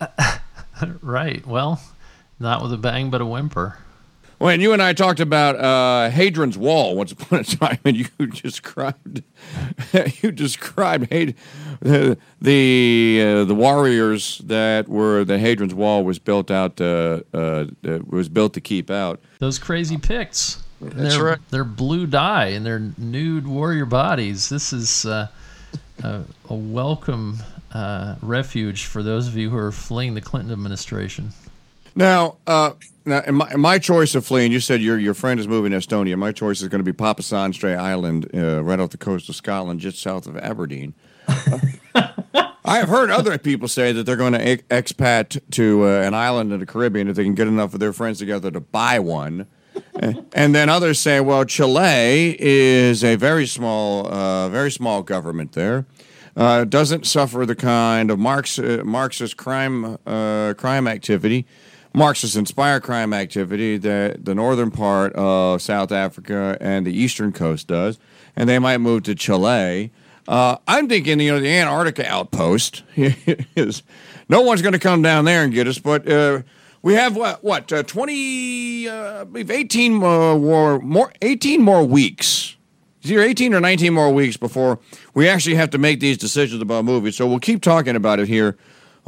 right. 1.00 1.44
Well, 1.46 1.80
not 2.38 2.62
with 2.62 2.72
a 2.72 2.76
bang, 2.76 3.10
but 3.10 3.20
a 3.20 3.26
whimper. 3.26 3.78
Well, 4.40 4.48
and 4.48 4.62
you 4.62 4.72
and 4.72 4.80
I 4.80 4.94
talked 4.94 5.20
about 5.20 5.56
uh, 5.56 6.08
Hadrian's 6.08 6.56
Wall 6.56 6.96
once 6.96 7.12
upon 7.12 7.40
a 7.40 7.44
time, 7.44 7.78
and 7.84 7.94
you 8.18 8.26
described 8.26 9.22
you 10.22 10.32
described 10.32 11.12
Had- 11.12 11.34
the 11.80 12.16
the, 12.40 13.22
uh, 13.22 13.44
the 13.44 13.54
warriors 13.54 14.38
that 14.38 14.88
were 14.88 15.24
the 15.24 15.38
Hadrian's 15.38 15.74
Wall 15.74 16.04
was 16.04 16.18
built 16.18 16.50
out 16.50 16.80
uh, 16.80 17.20
uh, 17.34 17.66
was 17.82 18.30
built 18.30 18.54
to 18.54 18.62
keep 18.62 18.90
out 18.90 19.20
those 19.40 19.58
crazy 19.58 19.98
Picts. 19.98 20.62
That's 20.80 21.16
they're, 21.16 21.24
right. 21.24 21.38
They're 21.50 21.64
blue 21.64 22.06
dye 22.06 22.46
and 22.46 22.64
they're 22.64 22.92
nude 22.96 23.46
warrior 23.46 23.84
bodies. 23.84 24.48
This 24.48 24.72
is 24.72 25.04
uh, 25.04 25.28
a, 26.02 26.22
a 26.48 26.54
welcome 26.54 27.40
uh, 27.74 28.16
refuge 28.22 28.86
for 28.86 29.02
those 29.02 29.28
of 29.28 29.36
you 29.36 29.50
who 29.50 29.58
are 29.58 29.72
fleeing 29.72 30.14
the 30.14 30.22
Clinton 30.22 30.50
administration. 30.50 31.32
Now, 31.94 32.36
uh, 32.46 32.72
now 33.04 33.22
in 33.26 33.34
my, 33.34 33.50
in 33.52 33.60
my, 33.60 33.78
choice 33.78 34.14
of 34.14 34.24
fleeing, 34.24 34.52
you 34.52 34.60
said 34.60 34.80
your 34.80 34.98
your 34.98 35.14
friend 35.14 35.40
is 35.40 35.48
moving 35.48 35.72
to 35.72 35.78
Estonia. 35.78 36.16
My 36.16 36.32
choice 36.32 36.62
is 36.62 36.68
going 36.68 36.84
to 36.84 36.92
be 36.92 36.96
Papasandre 36.96 37.76
Island, 37.76 38.30
uh, 38.34 38.62
right 38.62 38.78
off 38.78 38.90
the 38.90 38.98
coast 38.98 39.28
of 39.28 39.36
Scotland, 39.36 39.80
just 39.80 40.00
south 40.00 40.26
of 40.26 40.36
Aberdeen. 40.36 40.94
I 42.62 42.78
have 42.78 42.88
heard 42.88 43.10
other 43.10 43.36
people 43.38 43.68
say 43.68 43.90
that 43.92 44.04
they're 44.04 44.16
going 44.16 44.34
to 44.34 44.58
expat 44.58 45.40
to 45.52 45.84
uh, 45.84 46.02
an 46.02 46.14
island 46.14 46.52
in 46.52 46.60
the 46.60 46.66
Caribbean 46.66 47.08
if 47.08 47.16
they 47.16 47.24
can 47.24 47.34
get 47.34 47.48
enough 47.48 47.74
of 47.74 47.80
their 47.80 47.92
friends 47.92 48.18
together 48.18 48.50
to 48.50 48.60
buy 48.60 48.98
one. 48.98 49.46
and 50.32 50.54
then 50.54 50.68
others 50.68 50.98
say, 50.98 51.20
well, 51.20 51.44
Chile 51.44 52.36
is 52.38 53.02
a 53.02 53.16
very 53.16 53.46
small, 53.46 54.06
uh, 54.06 54.48
very 54.48 54.70
small 54.70 55.02
government 55.02 55.52
there 55.52 55.86
uh, 56.36 56.64
doesn't 56.64 57.06
suffer 57.06 57.44
the 57.44 57.54
kind 57.54 58.10
of 58.10 58.18
Marx, 58.18 58.58
uh, 58.58 58.82
Marxist 58.84 59.36
crime 59.36 59.98
uh, 60.06 60.54
crime 60.56 60.86
activity, 60.86 61.46
Marxist 61.92 62.36
inspired 62.36 62.82
crime 62.82 63.12
activity 63.12 63.76
that 63.78 64.24
the 64.24 64.34
northern 64.34 64.70
part 64.70 65.12
of 65.14 65.60
South 65.60 65.90
Africa 65.90 66.56
and 66.60 66.86
the 66.86 66.96
eastern 66.96 67.32
coast 67.32 67.66
does, 67.66 67.98
and 68.36 68.48
they 68.48 68.58
might 68.58 68.78
move 68.78 69.02
to 69.04 69.14
Chile. 69.14 69.90
Uh, 70.28 70.56
I'm 70.68 70.88
thinking, 70.88 71.18
you 71.20 71.32
know, 71.32 71.40
the 71.40 71.48
Antarctica 71.48 72.06
outpost 72.06 72.84
is 72.96 73.82
no 74.28 74.42
one's 74.42 74.62
going 74.62 74.74
to 74.74 74.78
come 74.78 75.02
down 75.02 75.24
there 75.24 75.42
and 75.42 75.52
get 75.52 75.66
us, 75.66 75.78
but 75.78 76.08
uh, 76.08 76.42
we 76.82 76.94
have 76.94 77.16
what 77.16 77.42
what 77.42 77.72
uh, 77.72 77.82
20 77.82 78.88
uh, 78.88 79.20
I 79.22 79.24
believe 79.24 79.50
18 79.50 79.94
more, 79.94 80.78
more 80.80 81.12
18 81.22 81.60
more 81.60 81.84
weeks 81.84 82.56
either 83.02 83.22
18 83.22 83.54
or 83.54 83.60
19 83.60 83.92
more 83.92 84.12
weeks 84.12 84.36
before 84.36 84.78
we 85.14 85.28
actually 85.28 85.54
have 85.54 85.70
to 85.70 85.78
make 85.78 86.00
these 86.00 86.18
decisions 86.18 86.60
about 86.60 86.84
movies. 86.84 87.16
So 87.16 87.26
we'll 87.26 87.38
keep 87.38 87.62
talking 87.62 87.96
about 87.96 88.20
it 88.20 88.28
here 88.28 88.56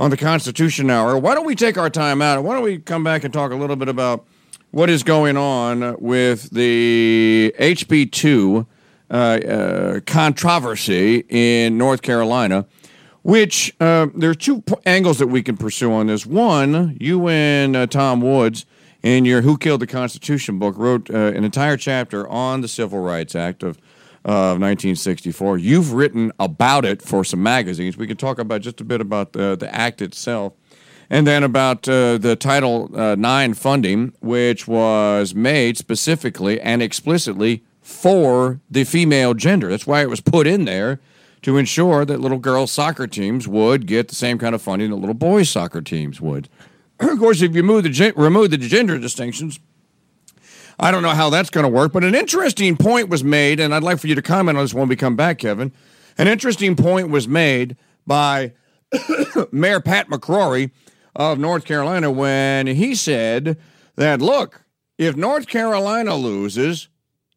on 0.02 0.10
the 0.10 0.16
Constitution 0.16 0.90
Hour. 0.90 1.16
Why 1.16 1.36
don't 1.36 1.46
we 1.46 1.54
take 1.54 1.78
our 1.78 1.88
time 1.88 2.20
out? 2.20 2.42
Why 2.42 2.54
don't 2.54 2.64
we 2.64 2.78
come 2.78 3.04
back 3.04 3.22
and 3.22 3.32
talk 3.32 3.52
a 3.52 3.54
little 3.54 3.76
bit 3.76 3.88
about 3.88 4.26
what 4.72 4.90
is 4.90 5.04
going 5.04 5.36
on 5.36 5.96
with 6.00 6.50
the 6.50 7.54
HB2 7.56 8.66
uh, 9.08 9.14
uh, 9.14 10.00
controversy 10.00 11.24
in 11.28 11.78
North 11.78 12.02
Carolina? 12.02 12.66
Which 13.22 13.76
uh, 13.78 14.08
there 14.12 14.30
are 14.30 14.34
two 14.34 14.64
angles 14.84 15.20
that 15.20 15.28
we 15.28 15.40
can 15.40 15.56
pursue 15.56 15.92
on 15.92 16.08
this. 16.08 16.26
One, 16.26 16.96
you 17.00 17.28
and 17.28 17.76
uh, 17.76 17.86
Tom 17.86 18.20
Woods 18.20 18.66
in 19.04 19.24
your 19.24 19.42
Who 19.42 19.56
Killed 19.56 19.82
the 19.82 19.86
Constitution 19.86 20.58
book, 20.58 20.76
wrote 20.76 21.10
uh, 21.10 21.16
an 21.16 21.44
entire 21.44 21.76
chapter 21.76 22.26
on 22.26 22.60
the 22.60 22.66
Civil 22.66 22.98
Rights 22.98 23.36
Act 23.36 23.62
of, 23.62 23.78
uh, 24.24 24.56
1964. 24.58 25.58
You've 25.58 25.92
written 25.92 26.32
about 26.38 26.84
it 26.84 27.02
for 27.02 27.24
some 27.24 27.42
magazines. 27.42 27.96
We 27.96 28.06
can 28.06 28.16
talk 28.16 28.38
about 28.38 28.60
just 28.60 28.80
a 28.80 28.84
bit 28.84 29.00
about 29.00 29.32
the, 29.32 29.56
the 29.56 29.72
act 29.74 30.02
itself. 30.02 30.54
And 31.10 31.26
then 31.26 31.42
about 31.42 31.86
uh, 31.88 32.16
the 32.16 32.36
Title 32.36 32.88
uh, 32.96 33.16
IX 33.16 33.58
funding, 33.58 34.14
which 34.20 34.66
was 34.66 35.34
made 35.34 35.76
specifically 35.76 36.58
and 36.58 36.82
explicitly 36.82 37.62
for 37.82 38.60
the 38.70 38.84
female 38.84 39.34
gender. 39.34 39.68
That's 39.68 39.86
why 39.86 40.00
it 40.00 40.08
was 40.08 40.20
put 40.20 40.46
in 40.46 40.64
there 40.64 41.00
to 41.42 41.58
ensure 41.58 42.04
that 42.04 42.20
little 42.20 42.38
girls' 42.38 42.72
soccer 42.72 43.06
teams 43.06 43.46
would 43.46 43.86
get 43.86 44.08
the 44.08 44.14
same 44.14 44.38
kind 44.38 44.54
of 44.54 44.62
funding 44.62 44.90
that 44.90 44.96
little 44.96 45.14
boys' 45.14 45.50
soccer 45.50 45.82
teams 45.82 46.20
would. 46.20 46.48
of 47.00 47.18
course, 47.18 47.42
if 47.42 47.54
you 47.54 47.62
move 47.62 47.82
the, 47.82 48.12
remove 48.16 48.50
the 48.50 48.56
gender 48.56 48.98
distinctions, 48.98 49.58
I 50.78 50.90
don't 50.90 51.02
know 51.02 51.10
how 51.10 51.30
that's 51.30 51.50
going 51.50 51.64
to 51.64 51.68
work, 51.68 51.92
but 51.92 52.04
an 52.04 52.14
interesting 52.14 52.76
point 52.76 53.08
was 53.08 53.22
made, 53.22 53.60
and 53.60 53.74
I'd 53.74 53.82
like 53.82 53.98
for 53.98 54.06
you 54.06 54.14
to 54.14 54.22
comment 54.22 54.58
on 54.58 54.64
this 54.64 54.74
when 54.74 54.88
we 54.88 54.96
come 54.96 55.16
back, 55.16 55.38
Kevin. 55.38 55.72
An 56.18 56.28
interesting 56.28 56.76
point 56.76 57.10
was 57.10 57.26
made 57.28 57.76
by 58.06 58.52
Mayor 59.52 59.80
Pat 59.80 60.08
McCrory 60.08 60.70
of 61.14 61.38
North 61.38 61.64
Carolina 61.64 62.10
when 62.10 62.66
he 62.66 62.94
said 62.94 63.58
that, 63.96 64.20
look, 64.20 64.64
if 64.98 65.16
North 65.16 65.46
Carolina 65.46 66.14
loses, 66.14 66.88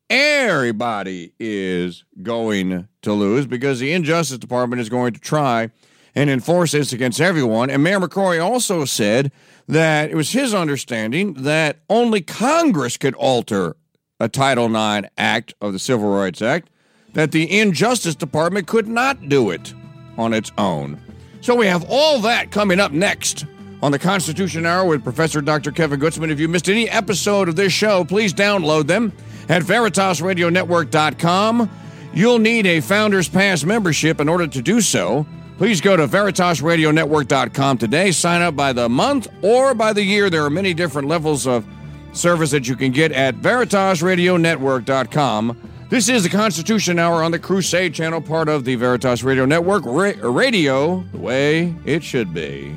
everybody 0.09 1.33
is 1.39 2.03
going 2.21 2.87
to 3.01 3.13
lose 3.13 3.45
because 3.45 3.79
the 3.79 3.91
Injustice 3.93 4.37
Department 4.37 4.81
is 4.81 4.89
going 4.89 5.13
to 5.13 5.19
try 5.19 5.71
and 6.13 6.29
enforce 6.29 6.71
this 6.71 6.93
against 6.93 7.19
everyone. 7.19 7.69
And 7.69 7.83
Mayor 7.83 7.99
McCrory 7.99 8.43
also 8.43 8.85
said 8.85 9.31
that 9.67 10.11
it 10.11 10.15
was 10.15 10.31
his 10.31 10.53
understanding 10.53 11.33
that 11.33 11.79
only 11.89 12.21
Congress 12.21 12.97
could 12.97 13.15
alter 13.15 13.75
a 14.19 14.29
Title 14.29 14.67
IX 14.67 15.07
act 15.17 15.55
of 15.59 15.73
the 15.73 15.79
Civil 15.79 16.09
Rights 16.09 16.41
Act, 16.41 16.69
that 17.13 17.31
the 17.31 17.59
Injustice 17.59 18.15
Department 18.15 18.67
could 18.67 18.87
not 18.87 19.29
do 19.29 19.49
it 19.49 19.73
on 20.17 20.33
its 20.33 20.51
own. 20.57 20.99
So 21.41 21.55
we 21.55 21.67
have 21.67 21.85
all 21.89 22.19
that 22.21 22.51
coming 22.51 22.79
up 22.79 22.91
next 22.91 23.45
on 23.81 23.91
the 23.91 23.99
Constitution 23.99 24.65
Hour 24.65 24.85
with 24.85 25.03
Professor 25.03 25.41
Dr. 25.41 25.71
Kevin 25.71 25.99
Gutzman. 25.99 26.31
If 26.31 26.39
you 26.39 26.47
missed 26.47 26.69
any 26.69 26.89
episode 26.89 27.49
of 27.49 27.55
this 27.55 27.73
show, 27.73 28.03
please 28.03 28.33
download 28.33 28.87
them 28.87 29.13
at 29.49 29.61
VeritasRadioNetwork.com. 29.63 31.69
You'll 32.13 32.39
need 32.39 32.65
a 32.65 32.79
Founders 32.79 33.27
Pass 33.27 33.63
membership 33.63 34.21
in 34.21 34.29
order 34.29 34.47
to 34.47 34.61
do 34.61 34.81
so. 34.81 35.25
Please 35.57 35.79
go 35.79 35.95
to 35.95 36.05
VeritasRadioNetwork.com 36.07 37.77
today. 37.77 38.11
Sign 38.11 38.41
up 38.41 38.57
by 38.57 38.73
the 38.73 38.89
month 38.89 39.29
or 39.41 39.73
by 39.73 39.93
the 39.93 40.03
year. 40.03 40.29
There 40.29 40.43
are 40.43 40.49
many 40.49 40.73
different 40.73 41.07
levels 41.07 41.47
of 41.47 41.65
service 42.11 42.51
that 42.51 42.67
you 42.67 42.75
can 42.75 42.91
get 42.91 43.13
at 43.13 43.35
VeritasRadioNetwork.com. 43.35 45.71
This 45.89 46.09
is 46.09 46.23
the 46.23 46.29
Constitution 46.29 46.99
Hour 46.99 47.23
on 47.23 47.31
the 47.31 47.39
Crusade 47.39 47.93
Channel, 47.93 48.19
part 48.19 48.49
of 48.49 48.65
the 48.65 48.75
Veritas 48.75 49.23
Radio 49.23 49.45
Network. 49.45 49.83
Ra- 49.85 50.11
radio, 50.21 51.05
the 51.11 51.19
way 51.19 51.73
it 51.85 52.03
should 52.03 52.33
be. 52.33 52.75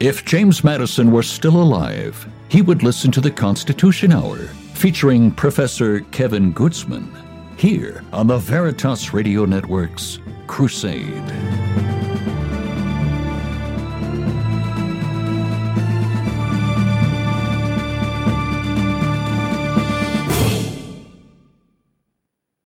If 0.00 0.24
James 0.24 0.64
Madison 0.64 1.12
were 1.12 1.22
still 1.22 1.62
alive, 1.62 2.26
he 2.48 2.60
would 2.62 2.82
listen 2.82 3.12
to 3.12 3.20
the 3.20 3.30
Constitution 3.30 4.10
Hour, 4.10 4.38
featuring 4.74 5.30
Professor 5.30 6.00
Kevin 6.00 6.52
Gutzman 6.54 7.27
here 7.60 8.04
on 8.12 8.26
the 8.26 8.38
Veritas 8.38 9.12
Radio 9.12 9.44
Network's 9.44 10.20
Crusade. 10.46 11.87